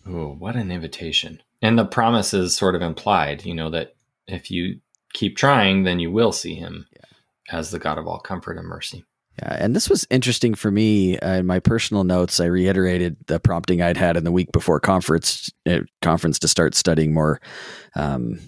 Oh, 0.05 0.35
what 0.37 0.55
an 0.55 0.71
invitation. 0.71 1.41
And 1.61 1.77
the 1.77 1.85
promise 1.85 2.33
is 2.33 2.55
sort 2.55 2.75
of 2.75 2.81
implied, 2.81 3.45
you 3.45 3.53
know, 3.55 3.69
that 3.71 3.95
if 4.27 4.51
you 4.51 4.79
keep 5.13 5.37
trying, 5.37 5.83
then 5.83 5.99
you 5.99 6.11
will 6.11 6.31
see 6.31 6.53
him 6.53 6.85
as 7.51 7.71
the 7.71 7.79
God 7.79 7.97
of 7.97 8.07
all 8.07 8.19
comfort 8.19 8.57
and 8.57 8.67
mercy. 8.67 9.03
Yeah, 9.39 9.57
and 9.59 9.75
this 9.75 9.89
was 9.89 10.07
interesting 10.09 10.55
for 10.55 10.71
me. 10.71 11.19
Uh, 11.19 11.35
in 11.35 11.45
my 11.45 11.59
personal 11.59 12.03
notes, 12.03 12.39
I 12.39 12.45
reiterated 12.45 13.17
the 13.27 13.39
prompting 13.39 13.81
I'd 13.81 13.97
had 13.97 14.17
in 14.17 14.23
the 14.23 14.31
week 14.31 14.51
before 14.51 14.79
conference 14.79 15.51
uh, 15.67 15.81
conference 16.01 16.39
to 16.39 16.47
start 16.47 16.73
studying 16.73 17.13
more 17.13 17.39
um, 17.95 18.39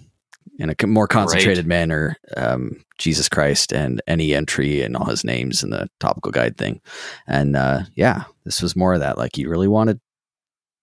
in 0.57 0.69
a 0.71 0.87
more 0.87 1.07
concentrated 1.07 1.67
manner 1.67 2.17
um, 2.37 2.83
Jesus 2.97 3.29
Christ 3.29 3.71
and 3.71 4.01
any 4.07 4.33
entry 4.33 4.81
and 4.81 4.97
all 4.97 5.05
his 5.05 5.23
names 5.23 5.63
in 5.63 5.69
the 5.69 5.89
topical 5.99 6.31
guide 6.31 6.57
thing. 6.57 6.81
And 7.27 7.55
uh, 7.55 7.81
yeah, 7.95 8.23
this 8.43 8.61
was 8.61 8.75
more 8.75 8.95
of 8.95 8.99
that. 8.99 9.17
Like 9.17 9.37
you 9.37 9.47
really 9.47 9.67
want 9.67 9.91
to 9.91 9.99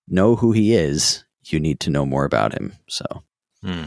know 0.08 0.36
who 0.36 0.52
he 0.52 0.74
is, 0.74 1.24
you 1.46 1.58
need 1.58 1.80
to 1.80 1.90
know 1.90 2.06
more 2.06 2.24
about 2.24 2.54
him. 2.54 2.74
So 2.88 3.04
Hmm. 3.62 3.86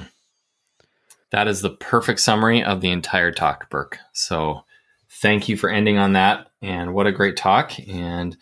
That 1.32 1.48
is 1.48 1.62
the 1.62 1.70
perfect 1.70 2.20
summary 2.20 2.64
of 2.64 2.82
the 2.82 2.92
entire 2.92 3.32
talk, 3.32 3.70
Burke. 3.70 4.00
So 4.14 4.64
thank 5.22 5.48
you 5.48 5.58
for 5.58 5.70
ending 5.70 5.98
on 5.98 6.14
that. 6.14 6.48
And 6.62 6.94
what 6.94 7.08
a 7.08 7.12
great 7.12 7.38
talk. 7.38 7.78
And 7.88 8.36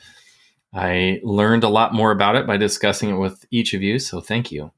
I 0.73 1.19
learned 1.23 1.63
a 1.63 1.69
lot 1.69 1.93
more 1.93 2.11
about 2.11 2.35
it 2.35 2.47
by 2.47 2.57
discussing 2.57 3.09
it 3.09 3.17
with 3.17 3.45
each 3.51 3.73
of 3.73 3.81
you. 3.81 3.99
So 3.99 4.21
thank 4.21 4.51
you. 4.51 4.71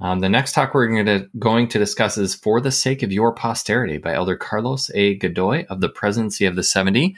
Um, 0.00 0.20
the 0.20 0.28
next 0.28 0.52
talk 0.52 0.74
we're 0.74 0.88
going 0.88 1.06
to, 1.06 1.28
going 1.38 1.68
to 1.68 1.78
discuss 1.78 2.18
is 2.18 2.34
For 2.34 2.60
the 2.60 2.72
Sake 2.72 3.02
of 3.02 3.12
Your 3.12 3.32
Posterity 3.32 3.98
by 3.98 4.14
Elder 4.14 4.36
Carlos 4.36 4.90
A. 4.94 5.14
Godoy 5.14 5.64
of 5.68 5.80
the 5.80 5.88
Presidency 5.88 6.44
of 6.44 6.56
the 6.56 6.62
70. 6.62 7.14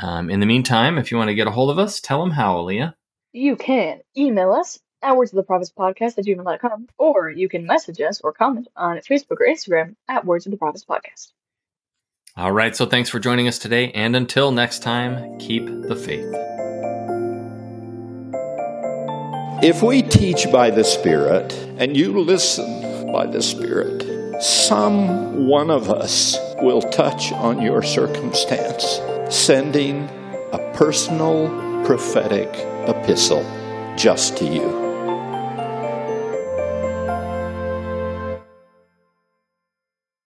Um, 0.00 0.30
in 0.30 0.40
the 0.40 0.46
meantime, 0.46 0.96
if 0.96 1.10
you 1.10 1.18
want 1.18 1.28
to 1.28 1.34
get 1.34 1.46
a 1.46 1.50
hold 1.50 1.70
of 1.70 1.78
us, 1.78 2.00
tell 2.00 2.20
them 2.20 2.30
how, 2.30 2.58
Alia. 2.58 2.94
You 3.32 3.56
can 3.56 4.00
email 4.16 4.52
us 4.52 4.78
at 5.02 5.16
words 5.16 5.32
of 5.32 5.36
the 5.36 5.42
prophets 5.42 5.72
podcast 5.76 6.18
at 6.18 6.24
gmail.com, 6.24 6.88
or 6.98 7.30
you 7.30 7.48
can 7.48 7.66
message 7.66 8.00
us 8.00 8.20
or 8.20 8.32
comment 8.32 8.68
on 8.76 8.96
Facebook 8.98 9.40
or 9.40 9.46
Instagram 9.46 9.96
at 10.08 10.24
words 10.24 10.46
of 10.46 10.52
the 10.52 10.58
prophets 10.58 10.84
podcast. 10.84 11.32
All 12.36 12.52
right, 12.52 12.74
so 12.74 12.86
thanks 12.86 13.10
for 13.10 13.18
joining 13.18 13.46
us 13.46 13.58
today, 13.58 13.92
and 13.92 14.16
until 14.16 14.52
next 14.52 14.82
time, 14.82 15.38
keep 15.38 15.66
the 15.66 15.96
faith. 15.96 16.26
If 19.62 19.82
we 19.82 20.02
teach 20.02 20.50
by 20.50 20.70
the 20.70 20.82
Spirit 20.82 21.52
and 21.76 21.96
you 21.96 22.18
listen 22.18 23.12
by 23.12 23.26
the 23.26 23.42
Spirit, 23.42 24.42
some 24.42 25.46
one 25.46 25.70
of 25.70 25.90
us 25.90 26.36
will 26.62 26.80
touch 26.80 27.32
on 27.32 27.62
your 27.62 27.82
circumstance, 27.82 29.00
sending 29.28 30.08
a 30.52 30.72
personal 30.74 31.46
prophetic 31.84 32.48
epistle 32.88 33.44
just 33.96 34.36
to 34.38 34.46
you. 34.46 34.91